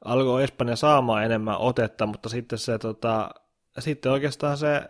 alkoi 0.06 0.44
Espanja 0.44 0.76
saamaan 0.76 1.26
enemmän 1.26 1.58
otetta, 1.58 2.06
mutta 2.06 2.30
sitten 2.30 2.60
se 2.60 2.78
tota, 2.78 3.30
sitten 3.80 4.12
oikeastaan 4.12 4.58
se 4.58 4.82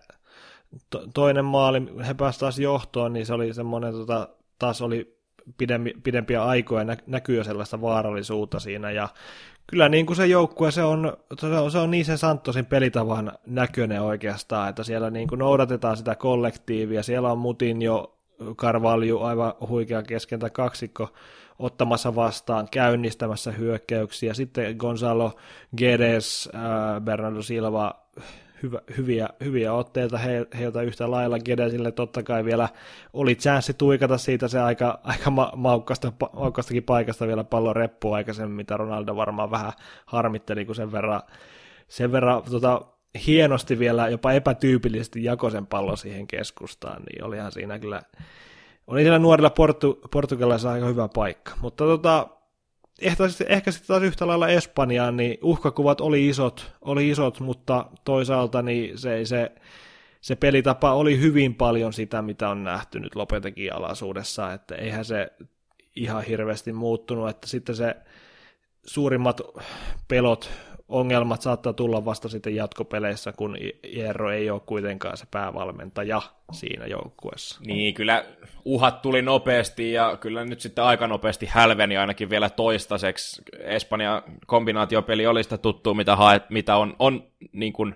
to, 0.89 1.03
toinen 1.13 1.45
maali, 1.45 1.81
he 2.07 2.13
pääsivät 2.13 2.39
taas 2.39 2.59
johtoon, 2.59 3.13
niin 3.13 3.25
se 3.25 3.33
oli 3.33 3.53
semmoinen 3.53 3.93
tota, 3.93 4.29
taas 4.63 4.81
oli 4.81 5.17
pidempi, 5.57 5.93
pidempiä 6.03 6.43
aikoja, 6.43 6.83
nä, 6.83 6.97
näkyy 7.07 7.37
jo 7.37 7.43
sellaista 7.43 7.81
vaarallisuutta 7.81 8.59
siinä, 8.59 8.91
ja 8.91 9.09
kyllä 9.67 9.89
niin 9.89 10.05
kuin 10.05 10.17
se 10.17 10.25
joukkue, 10.25 10.71
se 10.71 10.83
on, 10.83 11.17
se 11.39 11.47
on, 11.47 11.71
se 11.71 11.77
on 11.77 11.91
niin 11.91 12.05
sen 12.05 12.17
Santosin 12.17 12.65
pelitavan 12.65 13.31
näköinen 13.45 14.01
oikeastaan, 14.01 14.69
että 14.69 14.83
siellä 14.83 15.09
niin 15.09 15.27
kuin 15.27 15.39
noudatetaan 15.39 15.97
sitä 15.97 16.15
kollektiivia, 16.15 17.03
siellä 17.03 17.31
on 17.31 17.37
Mutin 17.37 17.81
jo 17.81 18.17
Karvalju 18.55 19.19
aivan 19.19 19.53
huikea 19.69 20.03
keskentä 20.03 20.49
kaksikko 20.49 21.13
ottamassa 21.59 22.15
vastaan, 22.15 22.67
käynnistämässä 22.71 23.51
hyökkäyksiä. 23.51 24.33
Sitten 24.33 24.75
Gonzalo 24.75 25.35
Gedes, 25.77 26.49
äh, 26.55 27.01
Bernardo 27.01 27.41
Silva, 27.41 27.95
hyvä, 28.63 28.81
hyviä, 28.97 29.29
hyviä 29.43 29.73
otteita 29.73 30.17
he, 30.17 30.47
heiltä 30.59 30.81
yhtä 30.81 31.11
lailla. 31.11 31.39
Gedesille 31.39 31.91
totta 31.91 32.23
kai 32.23 32.45
vielä 32.45 32.69
oli 33.13 33.35
chanssi 33.35 33.73
tuikata 33.73 34.17
siitä 34.17 34.47
se 34.47 34.59
aika, 34.59 34.99
aika 35.03 35.31
ma- 35.31 35.51
maukkasta, 35.55 36.11
maukkastakin 36.33 36.83
paikasta 36.83 37.27
vielä 37.27 37.43
pallon 37.43 37.75
reppu 37.75 38.13
aikaisemmin, 38.13 38.55
mitä 38.55 38.77
Ronaldo 38.77 39.15
varmaan 39.15 39.51
vähän 39.51 39.71
harmitteli, 40.05 40.65
kun 40.65 40.75
sen 40.75 40.91
verran, 40.91 41.21
sen 41.87 42.11
verran 42.11 42.43
tota, 42.43 42.81
hienosti 43.27 43.79
vielä 43.79 44.09
jopa 44.09 44.31
epätyypillisesti 44.31 45.23
jakoi 45.23 45.51
sen 45.51 45.67
pallon 45.67 45.97
siihen 45.97 46.27
keskustaan, 46.27 47.03
niin 47.03 47.23
olihan 47.23 47.51
siinä 47.51 47.79
kyllä, 47.79 48.01
oli 48.87 49.01
siellä 49.01 49.19
nuorilla 49.19 49.49
portu, 49.49 50.01
portugalaisilla 50.11 50.73
aika 50.73 50.85
hyvä 50.85 51.07
paikka. 51.07 51.51
Mutta 51.61 51.83
tota, 51.83 52.27
ehkä, 53.01 53.23
ehkä 53.47 53.71
sitten 53.71 53.87
taas 53.87 54.03
yhtä 54.03 54.27
lailla 54.27 54.47
Espanjaan, 54.47 55.17
niin 55.17 55.37
uhkakuvat 55.41 56.01
oli 56.01 56.27
isot, 56.27 56.73
oli 56.81 57.09
isot 57.09 57.39
mutta 57.39 57.85
toisaalta 58.05 58.61
niin 58.61 58.97
se, 58.97 59.25
se, 59.25 59.51
se 60.21 60.35
pelitapa 60.35 60.93
oli 60.93 61.19
hyvin 61.19 61.55
paljon 61.55 61.93
sitä, 61.93 62.21
mitä 62.21 62.49
on 62.49 62.63
nähty 62.63 62.99
nyt 62.99 63.15
Lopetekin 63.15 63.73
alaisuudessa, 63.73 64.53
että 64.53 64.75
eihän 64.75 65.05
se 65.05 65.31
ihan 65.95 66.23
hirveästi 66.23 66.73
muuttunut, 66.73 67.29
että 67.29 67.47
sitten 67.47 67.75
se 67.75 67.95
suurimmat 68.85 69.41
pelot, 70.07 70.49
ongelmat 70.93 71.41
saattaa 71.41 71.73
tulla 71.73 72.05
vasta 72.05 72.29
sitten 72.29 72.55
jatkopeleissä, 72.55 73.33
kun 73.37 73.57
Jerro 73.83 74.31
ei 74.31 74.49
ole 74.49 74.61
kuitenkaan 74.65 75.17
se 75.17 75.25
päävalmentaja 75.31 76.21
siinä 76.51 76.85
joukkueessa. 76.85 77.59
Niin, 77.65 77.93
kyllä 77.93 78.25
uhat 78.65 79.01
tuli 79.01 79.21
nopeasti 79.21 79.91
ja 79.91 80.17
kyllä 80.17 80.45
nyt 80.45 80.61
sitten 80.61 80.83
aika 80.83 81.07
nopeasti 81.07 81.45
hälveni 81.45 81.97
ainakin 81.97 82.29
vielä 82.29 82.49
toistaiseksi. 82.49 83.41
Espanjan 83.59 84.21
kombinaatiopeli 84.45 85.27
oli 85.27 85.43
sitä 85.43 85.57
tuttua, 85.57 85.93
mitä, 85.93 86.15
haet, 86.15 86.49
mitä 86.49 86.75
on, 86.75 86.95
on 86.99 87.27
niin 87.51 87.73
kuin 87.73 87.95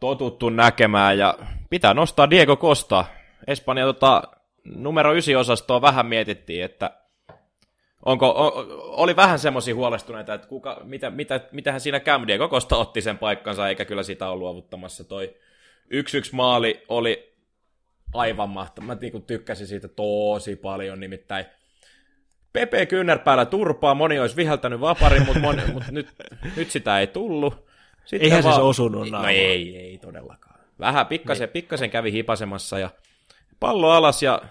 totuttu 0.00 0.50
näkemään 0.50 1.18
ja 1.18 1.38
pitää 1.70 1.94
nostaa 1.94 2.30
Diego 2.30 2.56
Costa. 2.56 3.04
Espanja 3.46 3.86
tota, 3.86 4.22
numero 4.64 5.12
9 5.12 5.36
osastoa 5.36 5.82
vähän 5.82 6.06
mietittiin, 6.06 6.64
että 6.64 6.90
Onko, 8.04 8.28
o, 8.28 8.66
oli 9.02 9.16
vähän 9.16 9.38
semmoisia 9.38 9.74
huolestuneita, 9.74 10.34
että 10.34 10.48
kuka, 10.48 10.80
mitä, 10.84 11.10
mitä, 11.10 11.40
mitähän 11.52 11.80
siinä 11.80 12.00
käy, 12.00 12.26
Diego 12.26 12.48
Costa 12.48 12.76
otti 12.76 13.00
sen 13.00 13.18
paikkansa, 13.18 13.68
eikä 13.68 13.84
kyllä 13.84 14.02
sitä 14.02 14.28
ole 14.28 14.38
luovuttamassa. 14.38 15.04
Toi 15.04 15.36
yksi 15.90 16.18
yksi 16.18 16.34
maali 16.34 16.84
oli 16.88 17.34
aivan 18.14 18.50
mahtava. 18.50 18.86
Mä 18.86 18.96
niin 19.00 19.22
tykkäsin 19.22 19.66
siitä 19.66 19.88
tosi 19.88 20.56
paljon, 20.56 21.00
nimittäin 21.00 21.46
Pepe 22.52 22.86
Kynnärpäällä 22.86 23.46
turpaa, 23.46 23.94
moni 23.94 24.18
olisi 24.18 24.36
viheltänyt 24.36 24.80
vaparin, 24.80 25.26
mutta, 25.26 25.40
moni, 25.40 25.62
mutta 25.72 25.92
nyt, 25.92 26.08
nyt 26.56 26.70
sitä 26.70 27.00
ei 27.00 27.06
tullut. 27.06 27.66
Sitten 28.04 28.24
Eihän 28.24 28.44
vaan... 28.44 28.54
se 28.54 28.60
osunut 28.60 29.10
No 29.10 29.26
ei, 29.28 29.76
ei 29.76 29.98
todellakaan. 29.98 30.60
Vähän 30.80 31.06
pikkasen, 31.06 31.44
niin. 31.46 31.52
pikkasen 31.52 31.90
kävi 31.90 32.12
hipasemassa 32.12 32.78
ja 32.78 32.90
pallo 33.60 33.90
alas 33.90 34.22
ja 34.22 34.42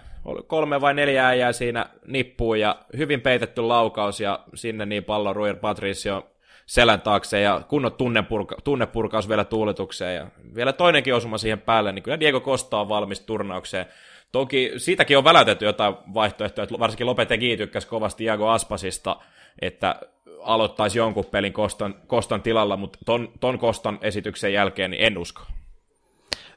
kolme 0.46 0.80
vai 0.80 0.94
neljä 0.94 1.28
äijää 1.28 1.52
siinä 1.52 1.86
nippuun 2.06 2.60
ja 2.60 2.76
hyvin 2.96 3.20
peitetty 3.20 3.60
laukaus 3.60 4.20
ja 4.20 4.40
sinne 4.54 4.86
niin 4.86 5.04
pallo 5.04 5.32
Ruir 5.32 5.56
Patricio 5.56 6.26
selän 6.66 7.00
taakse 7.00 7.40
ja 7.40 7.60
kunnon 7.68 7.92
tunnepurka, 7.92 8.56
tunnepurkaus 8.64 9.28
vielä 9.28 9.44
tuuletukseen 9.44 10.16
ja 10.16 10.26
vielä 10.54 10.72
toinenkin 10.72 11.14
osuma 11.14 11.38
siihen 11.38 11.60
päälle, 11.60 11.92
niin 11.92 12.02
kyllä 12.02 12.20
Diego 12.20 12.40
Costa 12.40 12.80
on 12.80 12.88
valmis 12.88 13.20
turnaukseen. 13.20 13.86
Toki 14.32 14.72
siitäkin 14.76 15.18
on 15.18 15.24
välätetty 15.24 15.64
jotain 15.64 15.94
vaihtoehtoja, 16.14 16.62
että 16.62 16.78
varsinkin 16.78 17.06
Lopetegi 17.06 17.56
tykkäsi 17.56 17.88
kovasti 17.88 18.24
Diego 18.24 18.48
Aspasista, 18.48 19.16
että 19.62 20.00
aloittaisi 20.42 20.98
jonkun 20.98 21.24
pelin 21.24 21.52
Kostan, 21.52 21.94
Kostan 22.06 22.42
tilalla, 22.42 22.76
mutta 22.76 22.98
ton, 23.06 23.28
ton 23.40 23.58
Kostan 23.58 23.98
esityksen 24.02 24.52
jälkeen 24.52 24.90
niin 24.90 25.04
en 25.04 25.18
usko. 25.18 25.42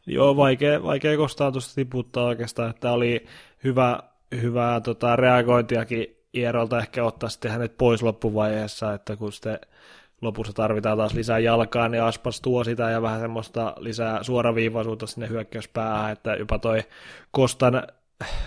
Joo, 0.07 0.37
vaikea, 0.37 0.83
vaikea 0.83 1.17
Kostaa 1.17 1.51
tuosta 1.51 1.75
tiputtaa 1.75 2.25
oikeastaan, 2.25 2.69
että 2.69 2.91
oli 2.91 3.25
hyvä, 3.63 3.99
hyvää 4.41 4.81
tota, 4.81 5.15
reagointiakin 5.15 6.15
Ierolta 6.35 6.79
ehkä 6.79 7.03
ottaa 7.03 7.29
sitten 7.29 7.51
hänet 7.51 7.77
pois 7.77 8.03
loppuvaiheessa, 8.03 8.93
että 8.93 9.15
kun 9.15 9.33
sitten 9.33 9.59
lopussa 10.21 10.53
tarvitaan 10.53 10.97
taas 10.97 11.13
lisää 11.13 11.39
jalkaa, 11.39 11.89
niin 11.89 12.03
Aspas 12.03 12.41
tuo 12.41 12.63
sitä 12.63 12.89
ja 12.89 13.01
vähän 13.01 13.19
semmoista 13.19 13.75
lisää 13.79 14.23
suoraviivaisuutta 14.23 15.07
sinne 15.07 15.29
hyökkäyspäähän, 15.29 16.11
että 16.11 16.33
jopa 16.33 16.59
toi 16.59 16.83
Kostan 17.31 17.83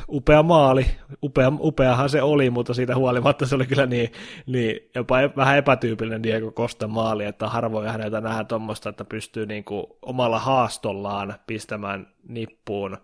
upea 0.09 0.43
maali, 0.43 0.87
upea, 1.23 1.53
upeahan 1.61 2.09
se 2.09 2.23
oli, 2.23 2.51
mutta 2.51 2.75
siitä 2.75 2.97
huolimatta 2.97 3.47
se 3.47 3.55
oli 3.55 3.67
kyllä 3.67 3.87
niin, 3.87 4.13
niin 4.47 4.91
jopa 4.95 5.21
e, 5.21 5.31
vähän 5.37 5.59
epätyypillinen 5.59 6.23
Diego 6.23 6.53
Kostan 6.53 6.91
maali, 6.91 7.25
että 7.25 7.49
harvoin 7.49 7.89
häneltä 7.89 8.21
nähdään 8.21 8.47
tuommoista, 8.47 8.89
että 8.89 9.05
pystyy 9.05 9.47
niin 9.47 9.65
kuin 9.65 9.87
omalla 10.03 10.39
haastollaan 10.39 11.35
pistämään 11.47 12.07
nippuun 12.29 12.99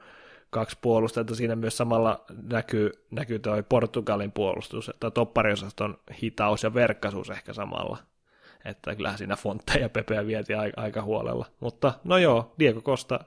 kaksi 0.51 0.79
puolustajaa, 0.81 1.35
siinä 1.35 1.57
myös 1.57 1.77
samalla 1.77 2.25
näkyy, 2.43 2.93
näkyy 3.11 3.39
toi 3.39 3.63
Portugalin 3.63 4.33
puolustus, 4.33 4.89
että 4.89 5.11
toppariosaston 5.11 5.99
hitaus 6.23 6.63
ja 6.63 6.75
verkkaisuus 6.75 7.31
ehkä 7.31 7.53
samalla. 7.53 7.99
Että 8.65 8.95
kyllähän 8.95 9.19
siinä 9.19 9.37
Fonte 9.37 9.79
ja 9.79 9.89
Pepeä 9.89 10.27
vietiin 10.27 10.59
aika, 10.59 10.81
aika 10.81 11.03
huolella. 11.03 11.47
Mutta 11.61 11.93
no 12.05 12.19
joo, 12.19 12.55
Diego 12.59 12.81
Costa, 12.81 13.21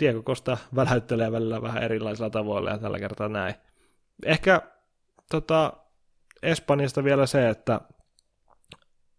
Diego 0.00 0.22
Costa 0.22 0.58
väläyttelee 0.74 1.32
välillä 1.32 1.62
vähän 1.62 1.82
erilaisilla 1.82 2.30
tavoilla 2.30 2.70
ja 2.70 2.78
tällä 2.78 2.98
kertaa 2.98 3.28
näin. 3.28 3.54
Ehkä 4.24 4.62
tota, 5.30 5.72
Espanjasta 6.42 7.04
vielä 7.04 7.26
se, 7.26 7.48
että 7.48 7.80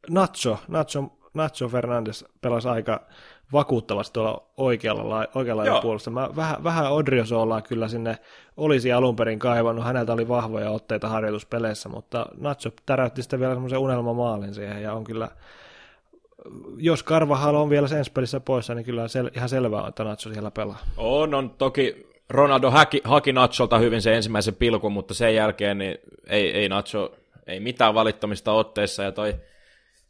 Nacho, 0.10 0.60
Nacho, 0.68 1.04
Nacho 1.34 1.68
Fernandes 1.68 2.26
pelasi 2.42 2.68
aika 2.68 3.08
vakuuttavasti 3.54 4.14
tuolla 4.14 4.52
oikealla, 4.58 5.28
oikealla 5.36 5.82
puolesta. 5.82 6.12
Mä 6.12 6.30
vähän, 6.36 6.64
vähän 6.64 6.92
Odriozoolaa 6.92 7.62
kyllä 7.62 7.88
sinne 7.88 8.18
olisi 8.58 8.92
alun 8.92 9.16
perin 9.16 9.40
kaivannut. 9.40 9.86
Häneltä 9.86 10.14
oli 10.14 10.28
vahvoja 10.28 10.72
otteita 10.72 11.10
harjoituspeleissä, 11.10 11.90
mutta 11.90 12.26
Nacho 12.38 12.70
täräytti 12.86 13.22
sitten 13.22 13.40
vielä 13.40 13.54
semmoisen 13.54 13.80
unelmamaalin 13.80 14.54
siihen 14.54 14.84
ja 14.84 14.94
on 14.94 15.04
kyllä 15.04 15.30
jos 16.78 17.04
Karvahal 17.04 17.56
on 17.56 17.70
vielä 17.70 17.88
sen 17.88 18.06
pelissä 18.14 18.40
poissa, 18.40 18.76
niin 18.76 18.86
kyllä 18.86 19.06
sel- 19.06 19.32
ihan 19.36 19.50
selvää 19.50 19.82
on, 19.82 19.90
että 19.90 20.04
Nacho 20.04 20.30
siellä 20.30 20.52
pelaa. 20.52 20.80
On, 20.98 21.34
on 21.34 21.50
toki 21.50 22.08
Ronaldo 22.30 22.72
haki, 22.72 23.02
haki 23.04 23.34
Nacholta 23.34 23.78
hyvin 23.78 24.02
sen 24.02 24.14
ensimmäisen 24.14 24.56
pilkun, 24.56 24.94
mutta 24.94 25.14
sen 25.14 25.36
jälkeen 25.36 25.78
niin 25.78 25.98
ei, 26.28 26.52
ei 26.52 26.70
Nacho, 26.70 27.16
ei 27.48 27.60
mitään 27.60 27.94
valittamista 27.94 28.52
otteissa, 28.52 29.04
ja 29.04 29.12
toi 29.12 29.36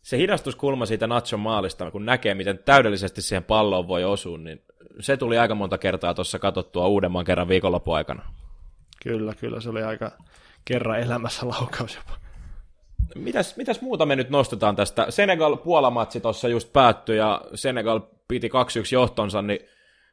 se 0.02 0.18
hidastuskulma 0.18 0.86
siitä 0.86 1.08
Nachon 1.08 1.40
maalista, 1.40 1.92
kun 1.92 2.06
näkee, 2.06 2.34
miten 2.34 2.60
täydellisesti 2.66 3.22
siihen 3.22 3.44
palloon 3.44 3.88
voi 3.88 4.04
osua, 4.04 4.38
niin 4.38 4.62
se 5.00 5.18
tuli 5.18 5.38
aika 5.38 5.56
monta 5.56 5.78
kertaa 5.78 6.14
tuossa 6.14 6.40
katsottua 6.40 6.88
uudemman 6.88 7.26
kerran 7.26 7.48
viikonlopun 7.48 7.96
aikana. 7.96 8.34
Kyllä, 9.04 9.34
kyllä, 9.36 9.62
se 9.62 9.70
oli 9.70 9.84
aika 9.84 10.12
kerran 10.66 11.00
elämässä 11.00 11.48
laukaus 11.48 11.96
jopa. 11.96 12.29
Mitäs, 13.16 13.58
mitäs 13.58 13.82
muuta 13.82 14.06
me 14.06 14.16
nyt 14.16 14.30
nostetaan 14.30 14.76
tästä? 14.76 15.08
Senegal-Puolamatsi 15.10 16.20
tuossa 16.22 16.48
just 16.48 16.74
päättyi 16.74 17.18
ja 17.18 17.42
Senegal 17.56 18.00
piti 18.28 18.48
2-1 18.48 18.52
johtonsa, 18.94 19.42
niin 19.42 19.60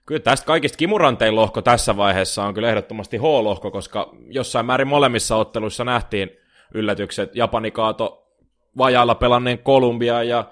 kyllä 0.07 0.21
tästä 0.21 0.47
kaikista 0.47 0.79
kimurantein 0.79 1.37
lohko 1.37 1.63
tässä 1.63 1.97
vaiheessa 1.97 2.45
on 2.45 2.55
kyllä 2.55 2.69
ehdottomasti 2.69 3.17
H-lohko, 3.17 3.71
koska 3.71 4.11
jossain 4.29 4.67
määrin 4.67 4.89
molemmissa 4.89 5.37
otteluissa 5.37 5.85
nähtiin 5.85 6.31
yllätykset. 6.75 7.37
Japani 7.37 7.71
kaato 7.71 8.27
vajaalla 8.79 9.15
pelanneen 9.15 9.59
Kolumbia 9.59 10.23
ja 10.23 10.45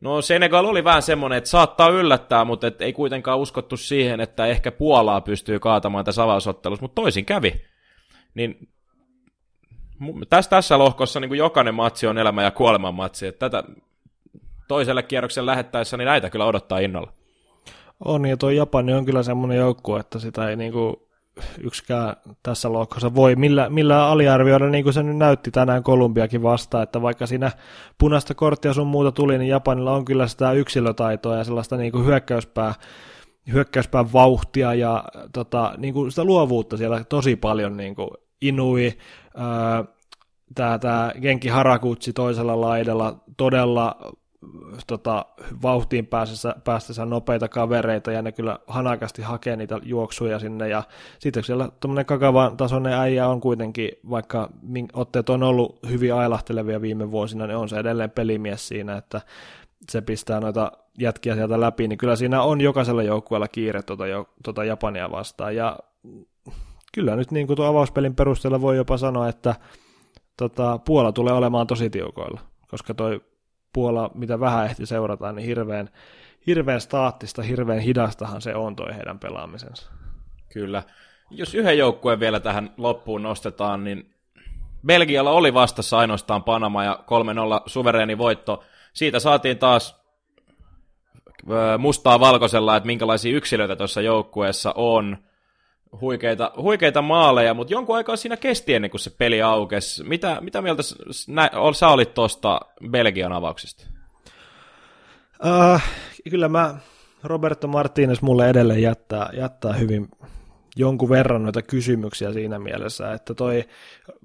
no 0.00 0.22
Senegal 0.22 0.64
oli 0.64 0.84
vähän 0.84 1.02
semmoinen, 1.02 1.38
että 1.38 1.50
saattaa 1.50 1.88
yllättää, 1.88 2.44
mutta 2.44 2.66
et 2.66 2.82
ei 2.82 2.92
kuitenkaan 2.92 3.38
uskottu 3.38 3.76
siihen, 3.76 4.20
että 4.20 4.46
ehkä 4.46 4.72
Puolaa 4.72 5.20
pystyy 5.20 5.58
kaatamaan 5.58 6.04
tässä 6.04 6.22
avausottelussa, 6.22 6.82
mutta 6.82 7.02
toisin 7.02 7.24
kävi. 7.24 7.64
Niin 8.34 8.68
tässä, 10.28 10.50
tässä 10.50 10.78
lohkossa 10.78 11.20
niin 11.20 11.28
kuin 11.28 11.38
jokainen 11.38 11.74
matsi 11.74 12.06
on 12.06 12.18
elämä 12.18 12.42
ja 12.42 12.50
kuoleman 12.50 12.94
matsi, 12.94 13.26
että 13.26 13.50
tätä 13.50 13.68
toiselle 14.68 15.02
kierrokselle 15.02 15.50
lähettäessä, 15.50 15.96
niin 15.96 16.06
näitä 16.06 16.30
kyllä 16.30 16.44
odottaa 16.44 16.78
innolla. 16.78 17.12
On, 18.04 18.26
ja 18.26 18.36
tuo 18.36 18.50
Japani 18.50 18.94
on 18.94 19.04
kyllä 19.04 19.22
semmoinen 19.22 19.58
joukkue, 19.58 20.00
että 20.00 20.18
sitä 20.18 20.48
ei 20.48 20.56
niinku 20.56 21.08
yksikään 21.60 22.16
tässä 22.42 22.72
lohkossa 22.72 23.14
voi 23.14 23.36
millä, 23.36 23.70
millä 23.70 24.06
aliarvioida, 24.06 24.68
niin 24.68 24.84
kuin 24.84 24.94
se 24.94 25.02
nyt 25.02 25.16
näytti 25.16 25.50
tänään 25.50 25.82
Kolumbiakin 25.82 26.42
vastaan, 26.42 26.82
että 26.82 27.02
vaikka 27.02 27.26
siinä 27.26 27.50
punaista 27.98 28.34
korttia 28.34 28.72
sun 28.72 28.86
muuta 28.86 29.12
tuli, 29.12 29.38
niin 29.38 29.48
Japanilla 29.48 29.92
on 29.92 30.04
kyllä 30.04 30.28
sitä 30.28 30.52
yksilötaitoa 30.52 31.36
ja 31.36 31.44
sellaista 31.44 31.76
niin 31.76 31.92
kuin 31.92 32.06
hyökkäyspää, 32.06 32.74
hyökkäyspään 33.52 34.12
vauhtia 34.12 34.74
ja 34.74 35.04
tota, 35.32 35.74
niin 35.78 35.94
kuin 35.94 36.10
sitä 36.10 36.24
luovuutta 36.24 36.76
siellä 36.76 37.04
tosi 37.04 37.36
paljon, 37.36 37.76
niin 37.76 37.94
kuin 37.94 38.10
Inui, 38.48 38.92
tämä, 40.54 41.12
Genki 41.20 41.48
Harakutsi 41.48 42.12
toisella 42.12 42.60
laidalla, 42.60 43.16
todella 43.36 43.96
tota, 44.86 45.26
vauhtiin 45.62 46.06
pääsessä, 46.06 46.56
päästessä 46.64 47.04
nopeita 47.04 47.48
kavereita 47.48 48.12
ja 48.12 48.22
ne 48.22 48.32
kyllä 48.32 48.58
hanakasti 48.66 49.22
hakee 49.22 49.56
niitä 49.56 49.80
juoksuja 49.82 50.38
sinne 50.38 50.68
ja 50.68 50.82
sitten 51.18 51.44
siellä 51.44 51.68
tuommoinen 51.80 52.06
kakavan 52.06 52.56
tasoinen 52.56 52.92
äijä 52.92 53.28
on 53.28 53.40
kuitenkin, 53.40 53.90
vaikka 54.10 54.50
otteet 54.92 55.28
on 55.28 55.42
ollut 55.42 55.78
hyvin 55.88 56.14
ailahtelevia 56.14 56.80
viime 56.80 57.10
vuosina, 57.10 57.46
niin 57.46 57.56
on 57.56 57.68
se 57.68 57.76
edelleen 57.76 58.10
pelimies 58.10 58.68
siinä, 58.68 58.96
että 58.96 59.20
se 59.90 60.00
pistää 60.00 60.40
noita 60.40 60.72
jätkiä 60.98 61.34
sieltä 61.34 61.60
läpi, 61.60 61.88
niin 61.88 61.98
kyllä 61.98 62.16
siinä 62.16 62.42
on 62.42 62.60
jokaisella 62.60 63.02
joukkueella 63.02 63.48
kiire 63.48 63.82
tuota, 63.82 64.04
tuota 64.44 64.64
Japania 64.64 65.10
vastaan 65.10 65.56
ja 65.56 65.78
kyllä 66.94 67.16
nyt 67.16 67.30
niin 67.30 67.46
kuin 67.46 67.56
tuon 67.56 67.68
avauspelin 67.68 68.14
perusteella 68.14 68.60
voi 68.60 68.76
jopa 68.76 68.96
sanoa, 68.96 69.28
että 69.28 69.54
tota, 70.36 70.78
Puola 70.78 71.12
tulee 71.12 71.34
olemaan 71.34 71.66
tosi 71.66 71.90
tiukoilla, 71.90 72.40
koska 72.68 72.94
toi 72.94 73.20
Puola, 73.72 74.10
mitä 74.14 74.40
vähän 74.40 74.64
ehti 74.64 74.86
seurata, 74.86 75.32
niin 75.32 75.46
hirveän, 75.46 75.88
hirveän 76.46 76.80
staattista, 76.80 77.42
hirveän 77.42 77.80
hidastahan 77.80 78.42
se 78.42 78.54
on 78.54 78.76
toi 78.76 78.94
heidän 78.94 79.18
pelaamisensa. 79.18 79.90
Kyllä. 80.52 80.82
Jos 81.30 81.54
yhden 81.54 81.78
joukkueen 81.78 82.20
vielä 82.20 82.40
tähän 82.40 82.70
loppuun 82.76 83.22
nostetaan, 83.22 83.84
niin 83.84 84.14
Belgialla 84.86 85.30
oli 85.30 85.54
vastassa 85.54 85.98
ainoastaan 85.98 86.44
Panama 86.44 86.84
ja 86.84 86.98
3-0 87.02 87.06
suvereeni 87.66 88.18
voitto. 88.18 88.64
Siitä 88.92 89.18
saatiin 89.20 89.58
taas 89.58 90.04
mustaa 91.78 92.20
valkoisella, 92.20 92.76
että 92.76 92.86
minkälaisia 92.86 93.36
yksilöitä 93.36 93.76
tuossa 93.76 94.00
joukkueessa 94.00 94.72
on. 94.76 95.18
Huikeita, 96.00 96.52
huikeita 96.56 97.02
maaleja, 97.02 97.54
mutta 97.54 97.72
jonkun 97.72 97.96
aikaa 97.96 98.16
siinä 98.16 98.36
kesti 98.36 98.74
ennen 98.74 98.90
kuin 98.90 99.00
se 99.00 99.10
peli 99.10 99.42
aukesi. 99.42 100.04
Mitä, 100.04 100.38
mitä 100.40 100.62
mieltä 100.62 100.82
nä, 101.28 101.50
sä 101.74 101.88
olit 101.88 102.14
tuosta 102.14 102.60
Belgian 102.90 103.32
avauksesta? 103.32 103.86
Uh, 105.44 105.80
kyllä 106.30 106.48
mä, 106.48 106.76
Roberto 107.22 107.68
Martinez 107.68 108.20
mulle 108.20 108.48
edelleen 108.48 108.82
jättää, 108.82 109.30
jättää 109.36 109.72
hyvin 109.72 110.08
jonkun 110.76 111.08
verran 111.08 111.42
noita 111.42 111.62
kysymyksiä 111.62 112.32
siinä 112.32 112.58
mielessä, 112.58 113.12
että 113.12 113.34
toi 113.34 113.64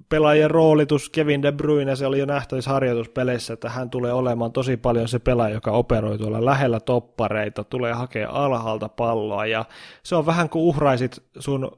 pelaajien 0.08 0.50
roolitus 0.50 1.10
Kevin 1.10 1.42
De 1.42 1.52
Bruyne, 1.52 1.96
se 1.96 2.06
oli 2.06 2.18
jo 2.18 2.26
nähtävissä 2.26 2.70
harjoituspeleissä, 2.70 3.52
että 3.52 3.70
hän 3.70 3.90
tulee 3.90 4.12
olemaan 4.12 4.52
tosi 4.52 4.76
paljon 4.76 5.08
se 5.08 5.18
pelaaja, 5.18 5.54
joka 5.54 5.70
operoi 5.70 6.18
tuolla 6.18 6.44
lähellä 6.44 6.80
toppareita, 6.80 7.64
tulee 7.64 7.92
hakea 7.92 8.30
alhaalta 8.30 8.88
palloa, 8.88 9.46
ja 9.46 9.64
se 10.02 10.16
on 10.16 10.26
vähän 10.26 10.48
kuin 10.48 10.62
uhraisit 10.62 11.22
sun 11.38 11.70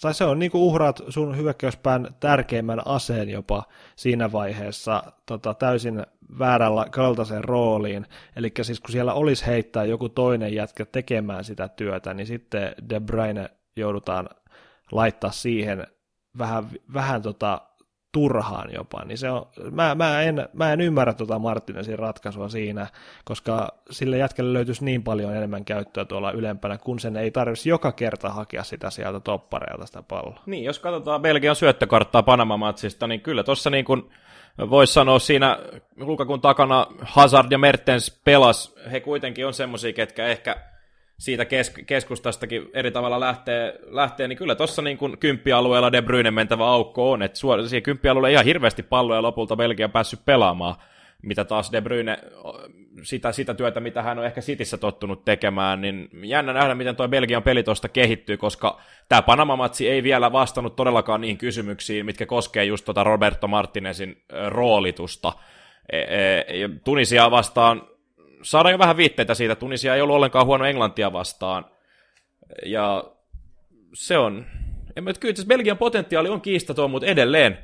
tai 0.00 0.14
se 0.14 0.24
on 0.24 0.38
niin 0.38 0.50
kuin 0.50 0.62
uhraat 0.62 1.00
sun 1.08 1.36
hyökkäyspään 1.36 2.08
tärkeimmän 2.20 2.86
aseen 2.86 3.30
jopa 3.30 3.64
siinä 3.96 4.32
vaiheessa 4.32 5.02
tota, 5.26 5.54
täysin 5.54 6.06
väärällä 6.38 6.86
kaltaisen 6.90 7.44
rooliin. 7.44 8.06
Eli 8.36 8.52
siis 8.62 8.80
kun 8.80 8.92
siellä 8.92 9.12
olisi 9.12 9.46
heittää 9.46 9.84
joku 9.84 10.08
toinen 10.08 10.54
jätkä 10.54 10.84
tekemään 10.84 11.44
sitä 11.44 11.68
työtä, 11.68 12.14
niin 12.14 12.26
sitten 12.26 12.74
De 12.90 13.00
Bruyne 13.00 13.50
joudutaan 13.78 14.28
laittaa 14.92 15.30
siihen 15.30 15.86
vähän, 16.38 16.64
vähän 16.94 17.22
tota 17.22 17.60
turhaan 18.12 18.74
jopa, 18.74 19.04
niin 19.04 19.18
se 19.18 19.30
on, 19.30 19.46
mä, 19.70 19.94
mä, 19.94 20.22
en, 20.22 20.48
mä 20.52 20.72
en 20.72 20.80
ymmärrä 20.80 21.12
tuota 21.12 21.38
Martinesin 21.38 21.98
ratkaisua 21.98 22.48
siinä, 22.48 22.86
koska 23.24 23.68
sille 23.90 24.18
jätkelle 24.18 24.52
löytyisi 24.52 24.84
niin 24.84 25.02
paljon 25.02 25.36
enemmän 25.36 25.64
käyttöä 25.64 26.04
tuolla 26.04 26.32
ylempänä, 26.32 26.78
kun 26.78 26.98
sen 26.98 27.16
ei 27.16 27.30
tarvitsisi 27.30 27.68
joka 27.68 27.92
kerta 27.92 28.30
hakea 28.30 28.64
sitä 28.64 28.90
sieltä 28.90 29.20
toppareilta 29.20 29.86
sitä 29.86 30.02
palloa. 30.02 30.42
Niin, 30.46 30.64
jos 30.64 30.78
katsotaan 30.78 31.22
Belgian 31.22 31.56
syöttökarttaa 31.56 32.22
Panama-matsista, 32.22 33.06
niin 33.06 33.20
kyllä 33.20 33.44
tuossa 33.44 33.70
niin 33.70 33.84
kuin 33.84 34.10
voisi 34.70 34.92
sanoa 34.92 35.18
siinä 35.18 35.58
Lukakun 35.96 36.40
takana 36.40 36.86
Hazard 37.00 37.52
ja 37.52 37.58
Mertens 37.58 38.20
pelas, 38.24 38.74
he 38.92 39.00
kuitenkin 39.00 39.46
on 39.46 39.54
semmoisia, 39.54 39.92
ketkä 39.92 40.26
ehkä 40.26 40.56
siitä 41.18 41.44
kes- 41.44 41.72
keskustastakin 41.86 42.70
eri 42.74 42.90
tavalla 42.90 43.20
lähtee, 43.20 43.80
lähtee 43.86 44.28
niin 44.28 44.38
kyllä 44.38 44.54
tuossa 44.54 44.82
niin 44.82 44.98
kymppialueella 45.20 45.92
De 45.92 46.02
Bruyne 46.02 46.30
mentävä 46.30 46.66
aukko 46.66 47.12
on, 47.12 47.22
että 47.22 47.38
suora, 47.38 47.68
siihen 47.68 47.82
kymppialueella 47.82 48.28
ihan 48.28 48.44
hirveästi 48.44 48.82
palloja 48.82 49.22
lopulta 49.22 49.56
Belgia 49.56 49.88
päässyt 49.88 50.20
pelaamaan, 50.24 50.74
mitä 51.22 51.44
taas 51.44 51.72
De 51.72 51.80
Bruyne, 51.80 52.18
sitä, 53.02 53.32
sitä 53.32 53.54
työtä, 53.54 53.80
mitä 53.80 54.02
hän 54.02 54.18
on 54.18 54.26
ehkä 54.26 54.40
Sitissä 54.40 54.76
tottunut 54.76 55.24
tekemään, 55.24 55.80
niin 55.80 56.08
jännä 56.22 56.52
nähdä, 56.52 56.74
miten 56.74 56.96
tuo 56.96 57.08
Belgian 57.08 57.42
peli 57.42 57.62
tuosta 57.62 57.88
kehittyy, 57.88 58.36
koska 58.36 58.80
tämä 59.08 59.22
Panama-matsi 59.22 59.88
ei 59.88 60.02
vielä 60.02 60.32
vastannut 60.32 60.76
todellakaan 60.76 61.20
niihin 61.20 61.38
kysymyksiin, 61.38 62.06
mitkä 62.06 62.26
koskee 62.26 62.64
just 62.64 62.84
tuota 62.84 63.04
Roberto 63.04 63.48
Martinezin 63.48 64.22
roolitusta. 64.48 65.32
E, 65.92 65.98
e, 65.98 66.44
Tunisia 66.84 67.30
vastaan 67.30 67.82
saadaan 68.42 68.72
jo 68.72 68.78
vähän 68.78 68.96
viitteitä 68.96 69.34
siitä. 69.34 69.54
Tunisia 69.54 69.94
ei 69.94 70.00
ollut 70.00 70.16
ollenkaan 70.16 70.46
huono 70.46 70.64
Englantia 70.64 71.12
vastaan. 71.12 71.64
Ja 72.66 73.04
se 73.94 74.18
on... 74.18 74.46
En 74.96 75.04
mä, 75.04 75.12
kyllä 75.20 75.34
Belgian 75.46 75.78
potentiaali 75.78 76.28
on 76.28 76.40
kiistaton, 76.40 76.90
mutta 76.90 77.06
edelleen 77.06 77.58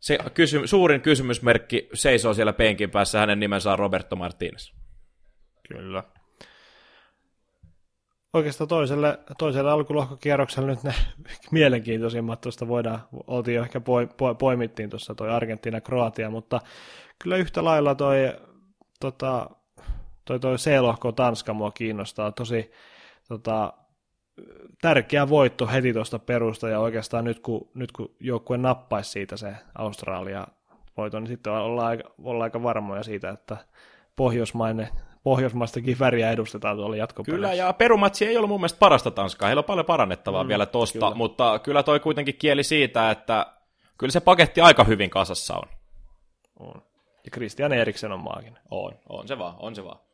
se 0.00 0.18
kysy, 0.34 0.66
suurin 0.66 1.00
kysymysmerkki 1.00 1.88
seisoo 1.94 2.34
siellä 2.34 2.52
penkin 2.52 2.90
päässä. 2.90 3.18
Hänen 3.18 3.40
nimensä 3.40 3.72
on 3.72 3.78
Roberto 3.78 4.16
Martinez. 4.16 4.72
Kyllä. 5.68 6.02
Oikeastaan 8.32 8.68
toiselle, 8.68 9.18
toiselle 9.38 9.70
alkulohkokierrokselle 9.70 10.70
nyt 10.70 10.82
ne 10.82 10.94
mielenkiintoisimmat 11.50 12.40
tuosta 12.40 12.68
voidaan, 12.68 13.00
oltiin 13.26 13.54
jo 13.54 13.62
ehkä 13.62 13.80
poi, 13.80 14.08
poi, 14.16 14.34
poimittiin 14.34 14.90
tuossa 14.90 15.14
toi 15.14 15.28
Argentiina-Kroatia, 15.30 16.30
mutta 16.30 16.60
kyllä 17.18 17.36
yhtä 17.36 17.64
lailla 17.64 17.94
toi 17.94 18.32
tota, 19.00 19.50
toi, 20.26 20.40
toi 20.40 20.56
C-lohko 20.56 21.12
Tanska 21.12 21.54
mua 21.54 21.70
kiinnostaa 21.70 22.32
tosi 22.32 22.72
tota, 23.28 23.72
tärkeä 24.82 25.28
voitto 25.28 25.66
heti 25.66 25.92
tuosta 25.92 26.18
perusta, 26.18 26.68
ja 26.68 26.80
oikeastaan 26.80 27.24
nyt 27.24 27.40
kun, 27.40 27.68
nyt 27.74 27.92
kun 27.92 28.14
joukkue 28.20 28.56
nappaisi 28.58 29.10
siitä 29.10 29.36
se 29.36 29.54
Australia 29.78 30.46
voiton, 30.96 31.22
niin 31.22 31.28
sitten 31.28 31.52
ollaan 31.52 31.88
aika, 31.88 32.10
ollaan 32.22 32.42
aika 32.42 32.62
varmoja 32.62 33.02
siitä, 33.02 33.30
että 33.30 33.56
pohjoismainen, 34.16 34.88
pohjoismaistakin 35.22 35.98
väriä 35.98 36.30
edustetaan 36.30 36.76
tuolla 36.76 36.96
jatkopeleissä. 36.96 37.36
Kyllä, 37.36 37.54
ja 37.54 37.72
perumatsi 37.72 38.26
ei 38.26 38.36
ollut 38.36 38.50
mun 38.50 38.60
mielestä 38.60 38.78
parasta 38.78 39.10
Tanskaa, 39.10 39.46
heillä 39.46 39.60
on 39.60 39.64
paljon 39.64 39.86
parannettavaa 39.86 40.44
mm, 40.44 40.48
vielä 40.48 40.66
tosta, 40.66 40.98
kyllä. 40.98 41.14
mutta 41.14 41.58
kyllä 41.58 41.82
toi 41.82 42.00
kuitenkin 42.00 42.36
kieli 42.38 42.62
siitä, 42.62 43.10
että 43.10 43.46
kyllä 43.98 44.12
se 44.12 44.20
paketti 44.20 44.60
aika 44.60 44.84
hyvin 44.84 45.10
kasassa 45.10 45.54
on. 45.54 45.68
On. 46.58 46.82
Ja 47.24 47.30
Christian 47.30 47.72
Eriksen 47.72 48.12
on 48.12 48.20
maakin. 48.20 48.58
On, 48.70 48.92
on 49.08 49.28
se 49.28 49.38
vaan, 49.38 49.54
on 49.58 49.74
se 49.74 49.84
vaan. 49.84 50.05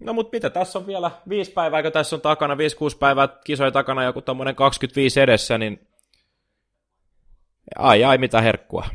No 0.00 0.12
mutta 0.12 0.36
mitä, 0.36 0.50
tässä 0.50 0.78
on 0.78 0.86
vielä 0.86 1.10
viisi 1.28 1.50
päivää, 1.50 1.82
kun 1.82 1.92
tässä 1.92 2.16
on 2.16 2.22
takana, 2.22 2.58
viisi, 2.58 2.76
kuusi 2.76 2.98
päivää 2.98 3.28
kisoja 3.44 3.70
takana, 3.70 4.04
joku 4.04 4.22
tommonen 4.22 4.54
25 4.54 5.20
edessä, 5.20 5.58
niin 5.58 5.88
ai 7.78 8.04
ai, 8.04 8.18
mitä 8.18 8.40
herkkua. 8.40 8.86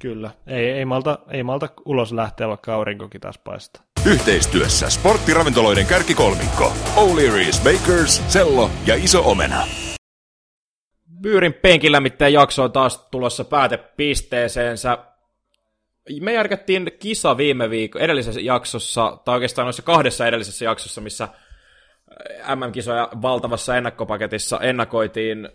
Kyllä, 0.00 0.30
ei, 0.46 0.70
ei, 0.70 0.84
malta, 0.84 1.18
ei 1.30 1.42
malta 1.42 1.68
ulos 1.84 2.12
lähteä, 2.12 2.48
vaikka 2.48 2.74
aurinkokin 2.74 3.20
taas 3.20 3.38
paistaa. 3.38 3.82
Yhteistyössä 4.06 4.90
sporttiravintoloiden 4.90 5.86
kärkikolmikko, 5.86 6.72
O'Leary's 6.96 7.64
Bakers, 7.64 8.32
Sello 8.32 8.70
ja 8.86 8.94
Iso 8.94 9.30
Omena. 9.30 9.66
Byyrin 11.22 11.54
penkilämmittäjän 11.54 12.32
jakso 12.32 12.62
on 12.64 12.72
taas 12.72 13.08
tulossa 13.10 13.44
päätepisteeseensä 13.44 14.98
me 16.20 16.32
järkättiin 16.32 16.92
kisa 16.98 17.36
viime 17.36 17.70
viikon 17.70 18.02
edellisessä 18.02 18.40
jaksossa, 18.40 19.18
tai 19.24 19.34
oikeastaan 19.34 19.66
noissa 19.66 19.82
kahdessa 19.82 20.26
edellisessä 20.26 20.64
jaksossa, 20.64 21.00
missä 21.00 21.28
MM-kisoja 22.54 23.08
valtavassa 23.22 23.76
ennakkopaketissa 23.76 24.60
ennakoitiin. 24.60 25.48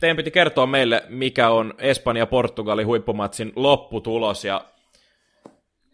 Teidän 0.00 0.16
piti 0.16 0.30
kertoa 0.30 0.66
meille, 0.66 1.02
mikä 1.08 1.50
on 1.50 1.74
Espanja-Portugali 1.78 2.82
huippumatsin 2.82 3.52
lopputulos, 3.56 4.44
ja 4.44 4.64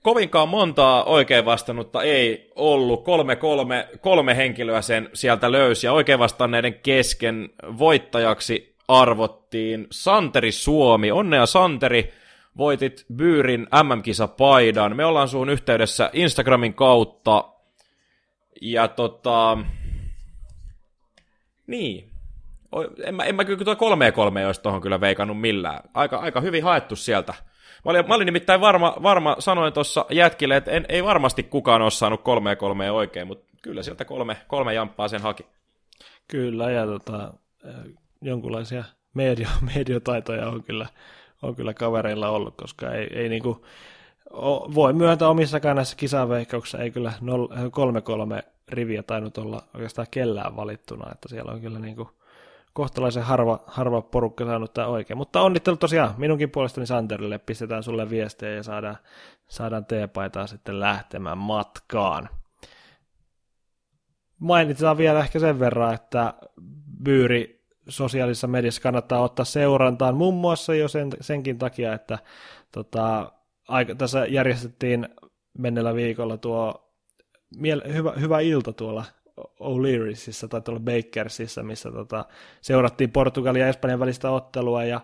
kovinkaan 0.02 0.48
montaa 0.48 1.04
oikein 1.04 1.44
vastannutta 1.44 2.02
ei 2.02 2.52
ollut. 2.56 3.04
Kolme, 3.04 3.37
kolme, 3.37 3.88
kolme 4.00 4.37
henkilöä 4.37 4.82
sen 4.82 5.11
sieltä 5.14 5.52
löysi, 5.52 5.87
ja 5.87 5.92
oikein 5.92 6.18
vastanneiden 6.18 6.74
kesken 6.74 7.50
voittajaksi 7.78 8.74
arvottiin 8.88 9.87
Santeri 9.90 10.52
Suomi. 10.52 11.11
Onnea 11.11 11.46
Santeri! 11.46 12.12
Voitit 12.56 13.06
Byyrin 13.16 13.66
MM-kisapaidan. 13.82 14.96
Me 14.96 15.04
ollaan 15.04 15.28
suun 15.28 15.48
yhteydessä 15.48 16.11
Instagramin 16.12 16.74
kautta. 16.74 17.44
Ja 18.62 18.88
tota... 18.88 19.58
Niin. 21.66 22.11
En 23.04 23.14
mä, 23.14 23.24
en 23.24 23.34
mä 23.34 23.44
kyllä 23.44 23.64
tuo 23.64 23.76
kolme 23.76 24.12
kolme 24.12 24.46
olisi 24.46 24.62
tuohon 24.62 24.80
kyllä 24.80 25.00
veikannut 25.00 25.40
millään. 25.40 25.80
Aika, 25.94 26.16
aika 26.16 26.40
hyvin 26.40 26.64
haettu 26.64 26.96
sieltä. 26.96 27.34
Mä 27.84 27.90
olin, 27.90 28.08
mä 28.08 28.14
olin 28.14 28.26
nimittäin 28.26 28.61
varma, 28.61 28.96
varma 29.02 29.37
sanoin 29.38 29.72
tuossa 29.72 30.06
jätkille, 30.11 30.56
että 30.56 30.70
en, 30.70 30.87
ei 30.88 31.04
varmasti 31.04 31.42
kukaan 31.42 31.82
ole 31.82 31.90
saanut 31.90 32.22
kolme 32.22 32.56
kolme 32.56 32.90
oikein, 32.90 33.26
mutta 33.26 33.54
kyllä 33.62 33.82
sieltä 33.82 34.04
kolme, 34.04 34.37
kolme 34.48 34.74
jamppaa 34.74 35.08
sen 35.08 35.22
haki. 35.22 35.46
Kyllä, 36.28 36.70
ja 36.70 36.87
tota, 36.87 37.34
jonkunlaisia 38.22 38.84
medio, 39.14 39.48
mediotaitoja 39.74 40.48
on 40.48 40.64
kyllä 40.64 40.87
on 41.42 41.55
kyllä 41.55 41.74
kavereilla 41.74 42.29
ollut, 42.29 42.55
koska 42.57 42.92
ei, 42.92 43.09
ei 43.12 43.29
niinku, 43.29 43.66
voi 44.74 44.92
myöntää 44.92 45.29
omissakaan 45.29 45.77
näissä 45.77 45.96
kisaveikkauksissa, 45.96 46.78
ei 46.78 46.91
kyllä 46.91 47.12
3-3 48.43 48.43
riviä 48.68 49.03
tainnut 49.03 49.39
olla 49.39 49.62
oikeastaan 49.74 50.09
kellään 50.11 50.57
valittuna, 50.57 51.12
että 51.12 51.28
siellä 51.28 51.53
on 51.53 51.61
kyllä 51.61 51.78
niinku 51.78 52.11
kohtalaisen 52.72 53.22
harva, 53.22 53.61
harva 53.66 54.03
porukka 54.03 54.45
saanut 54.45 54.74
tämä 54.74 54.86
oikein. 54.86 55.18
Mutta 55.18 55.41
onnittelut 55.41 55.80
tosiaan 55.80 56.14
minunkin 56.18 56.51
puolestani 56.51 56.86
Santerille, 56.86 57.39
pistetään 57.39 57.82
sulle 57.82 58.11
viestejä 58.11 58.55
ja 58.55 58.62
saadaan, 58.62 58.97
saadaan 59.49 59.84
teepaitaa 59.84 60.47
sitten 60.47 60.80
lähtemään 60.80 61.39
matkaan. 61.39 62.28
Mainitaan 64.39 64.99
vielä 64.99 65.18
ehkä 65.18 65.39
sen 65.39 65.59
verran, 65.59 65.95
että 65.95 66.34
Byyri 67.03 67.57
sosiaalisessa 67.89 68.47
mediassa 68.47 68.82
kannattaa 68.82 69.22
ottaa 69.22 69.45
seurantaan, 69.45 70.16
muun 70.16 70.34
muassa 70.34 70.74
jo 70.74 70.89
sen, 70.89 71.11
senkin 71.20 71.59
takia, 71.59 71.95
että 71.95 72.18
tota, 72.72 73.32
aika, 73.68 73.95
tässä 73.95 74.26
järjestettiin 74.26 75.09
mennellä 75.59 75.95
viikolla 75.95 76.36
tuo 76.36 76.93
miele, 77.57 77.82
hyvä, 77.95 78.12
hyvä 78.20 78.41
ilta 78.41 78.72
tuolla 78.72 79.05
O'Leary'sissä 79.41 80.49
tai 80.49 80.61
tuolla 80.61 80.80
Bakersissa, 80.80 81.62
missä 81.62 81.93
tota, 81.93 82.24
seurattiin 82.61 83.11
Portugalia 83.12 83.62
ja 83.62 83.68
Espanjan 83.68 84.01
välistä 84.01 84.30
ottelua 84.30 84.84
ja 84.84 85.01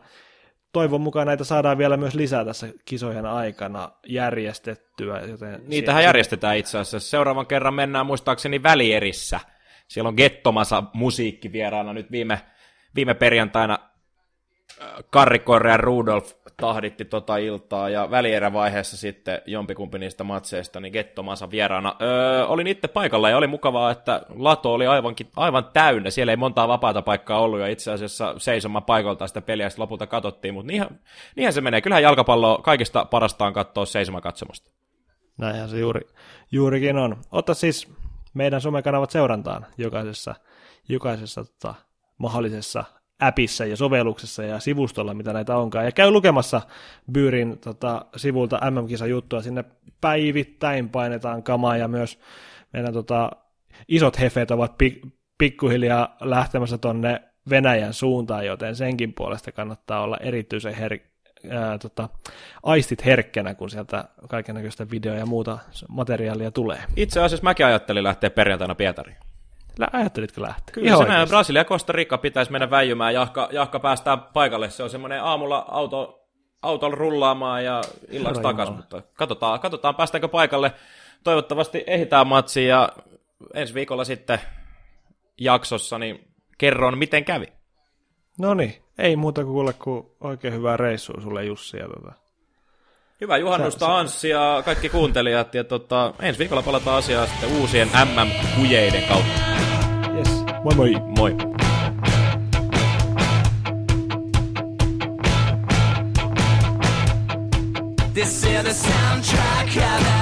toivon 0.72 1.00
mukaan 1.00 1.26
näitä 1.26 1.44
saadaan 1.44 1.78
vielä 1.78 1.96
myös 1.96 2.14
lisää 2.14 2.44
tässä 2.44 2.68
kisojen 2.84 3.26
aikana 3.26 3.90
järjestettyä. 4.06 5.20
Joten 5.20 5.62
Niitähän 5.66 6.02
sie- 6.02 6.06
järjestetään 6.06 6.56
itse 6.56 6.78
asiassa. 6.78 7.10
Seuraavan 7.10 7.46
kerran 7.46 7.74
mennään 7.74 8.06
muistaakseni 8.06 8.62
välierissä. 8.62 9.40
Siellä 9.88 10.08
on 10.08 10.14
Gettomasa 10.16 10.82
musiikki 10.92 11.52
vieraana 11.52 11.92
nyt 11.92 12.10
viime, 12.10 12.40
viime 12.96 13.14
perjantaina 13.14 13.78
äh, 14.82 14.88
Karri 15.10 15.38
Korre 15.38 15.70
ja 15.70 15.76
Rudolf 15.76 16.32
tahditti 16.56 17.04
tota 17.04 17.36
iltaa, 17.36 17.88
ja 17.90 18.10
välierävaiheessa 18.10 18.96
sitten 18.96 19.42
jompikumpi 19.46 19.98
niistä 19.98 20.24
matseista, 20.24 20.80
niin 20.80 20.92
Gettomasa 20.92 21.50
vieraana. 21.50 21.96
Öö, 22.02 22.46
olin 22.46 22.66
itse 22.66 22.88
paikalla 22.88 23.30
ja 23.30 23.36
oli 23.36 23.46
mukavaa, 23.46 23.90
että 23.90 24.22
lato 24.34 24.72
oli 24.72 24.86
aivankin, 24.86 25.28
aivan 25.36 25.64
täynnä. 25.72 26.10
Siellä 26.10 26.32
ei 26.32 26.36
montaa 26.36 26.68
vapaata 26.68 27.02
paikkaa 27.02 27.40
ollut, 27.40 27.60
ja 27.60 27.66
itse 27.66 27.92
asiassa 27.92 28.34
seisoma 28.38 28.80
paikalta 28.80 29.26
sitä 29.26 29.40
peliä 29.40 29.70
sitten 29.70 29.82
lopulta 29.82 30.06
katsottiin, 30.06 30.54
mutta 30.54 30.66
niinhän, 30.66 31.00
niinhän 31.36 31.52
se 31.52 31.60
menee. 31.60 31.80
Kyllähän 31.80 32.02
jalkapallo 32.02 32.58
kaikista 32.62 33.04
parastaan 33.04 33.52
katsoa 33.52 33.86
seisomakatsomusta. 33.86 34.70
Näinhän 35.38 35.68
se 35.68 35.78
juuri, 35.78 36.00
juurikin 36.52 36.96
on. 36.96 37.16
Ota 37.32 37.54
siis 37.54 37.92
meidän 38.34 38.60
somekanavat 38.60 39.10
seurantaan 39.10 39.66
jokaisessa, 39.78 40.34
jokaisessa 40.88 41.44
tota, 41.44 41.74
mahdollisessa 42.18 42.84
appissa 43.20 43.64
ja 43.64 43.76
sovelluksessa 43.76 44.42
ja 44.42 44.60
sivustolla, 44.60 45.14
mitä 45.14 45.32
näitä 45.32 45.56
onkaan. 45.56 45.84
Ja 45.84 45.92
käy 45.92 46.10
lukemassa 46.10 46.60
Byyrin 47.12 47.58
tota, 47.58 48.06
sivulta 48.16 48.70
MM-kisa 48.70 49.06
juttua. 49.06 49.42
Sinne 49.42 49.64
päivittäin 50.00 50.88
painetaan 50.88 51.42
kamaa 51.42 51.76
ja 51.76 51.88
myös 51.88 52.18
meidän 52.72 52.92
tota, 52.92 53.30
isot 53.88 54.20
hefet 54.20 54.50
ovat 54.50 54.74
pik- 54.82 55.10
pikkuhiljaa 55.38 56.16
lähtemässä 56.20 56.78
tonne 56.78 57.22
Venäjän 57.50 57.94
suuntaan, 57.94 58.46
joten 58.46 58.76
senkin 58.76 59.14
puolesta 59.14 59.52
kannattaa 59.52 60.00
olla 60.00 60.16
erityisen 60.20 60.74
her- 60.74 61.00
ää, 61.50 61.78
tota, 61.78 62.08
aistit 62.62 63.04
herkkänä, 63.04 63.54
kun 63.54 63.70
sieltä 63.70 64.04
kaikenlaista 64.28 64.90
video- 64.90 65.14
ja 65.14 65.26
muuta 65.26 65.58
materiaalia 65.88 66.50
tulee. 66.50 66.78
Itse 66.96 67.20
asiassa 67.20 67.44
mäkin 67.44 67.66
ajattelin 67.66 68.04
lähteä 68.04 68.30
perjantaina 68.30 68.74
Pietariin. 68.74 69.16
Lä- 69.78 69.88
Ajattelitko 69.92 70.42
lähteä? 70.42 70.72
Kyllä 70.72 70.96
se 70.96 71.04
näin. 71.04 71.28
Brasilia 71.28 71.60
ja 71.60 71.64
Costa 71.64 71.92
Rica 71.92 72.18
pitäisi 72.18 72.52
mennä 72.52 72.70
väijymään. 72.70 73.14
Jahka, 73.14 73.48
jahka 73.52 73.80
päästään 73.80 74.20
paikalle. 74.20 74.70
Se 74.70 74.82
on 74.82 74.90
semmoinen 74.90 75.22
aamulla 75.22 75.64
auto, 75.68 76.26
autolla 76.62 76.96
rullaamaan 76.96 77.64
ja 77.64 77.80
illaksi 78.10 78.42
takaisin. 78.42 78.76
Mutta 78.76 79.02
katsotaan, 79.14 79.60
katsotaan, 79.60 79.94
päästäänkö 79.94 80.28
paikalle. 80.28 80.72
Toivottavasti 81.24 81.84
ehditään 81.86 82.26
matsiin 82.26 82.68
ja 82.68 82.88
ensi 83.54 83.74
viikolla 83.74 84.04
sitten 84.04 84.38
jaksossa 85.40 85.98
niin 85.98 86.28
kerron, 86.58 86.98
miten 86.98 87.24
kävi. 87.24 87.46
No 88.38 88.54
niin, 88.54 88.74
ei 88.98 89.16
muuta 89.16 89.44
kuin 89.44 89.52
kuule 89.52 89.72
kuin 89.72 90.06
oikein 90.20 90.54
hyvää 90.54 90.76
reissua 90.76 91.20
sulle 91.22 91.44
Jussi. 91.44 91.76
Ja 91.76 91.88
tota. 91.88 92.12
Hyvää 93.20 93.36
juhannusta 93.38 93.98
Anssi 93.98 94.28
ja 94.28 94.62
kaikki 94.64 94.88
kuuntelijat. 94.88 95.54
Ja 95.54 95.64
tota, 95.64 96.14
ensi 96.20 96.38
viikolla 96.38 96.62
palataan 96.62 96.98
asiaa 96.98 97.26
sitten 97.26 97.52
uusien 97.52 97.88
MM-kujeiden 97.88 99.02
kautta. 99.08 99.53
Yes. 100.64 100.76
Moi 100.76 100.76
moi! 100.76 100.98
Moi! 101.16 101.30
This 108.14 108.44
is 108.44 108.62
the 108.62 108.70
soundtrack 108.70 109.76
of 109.76 110.13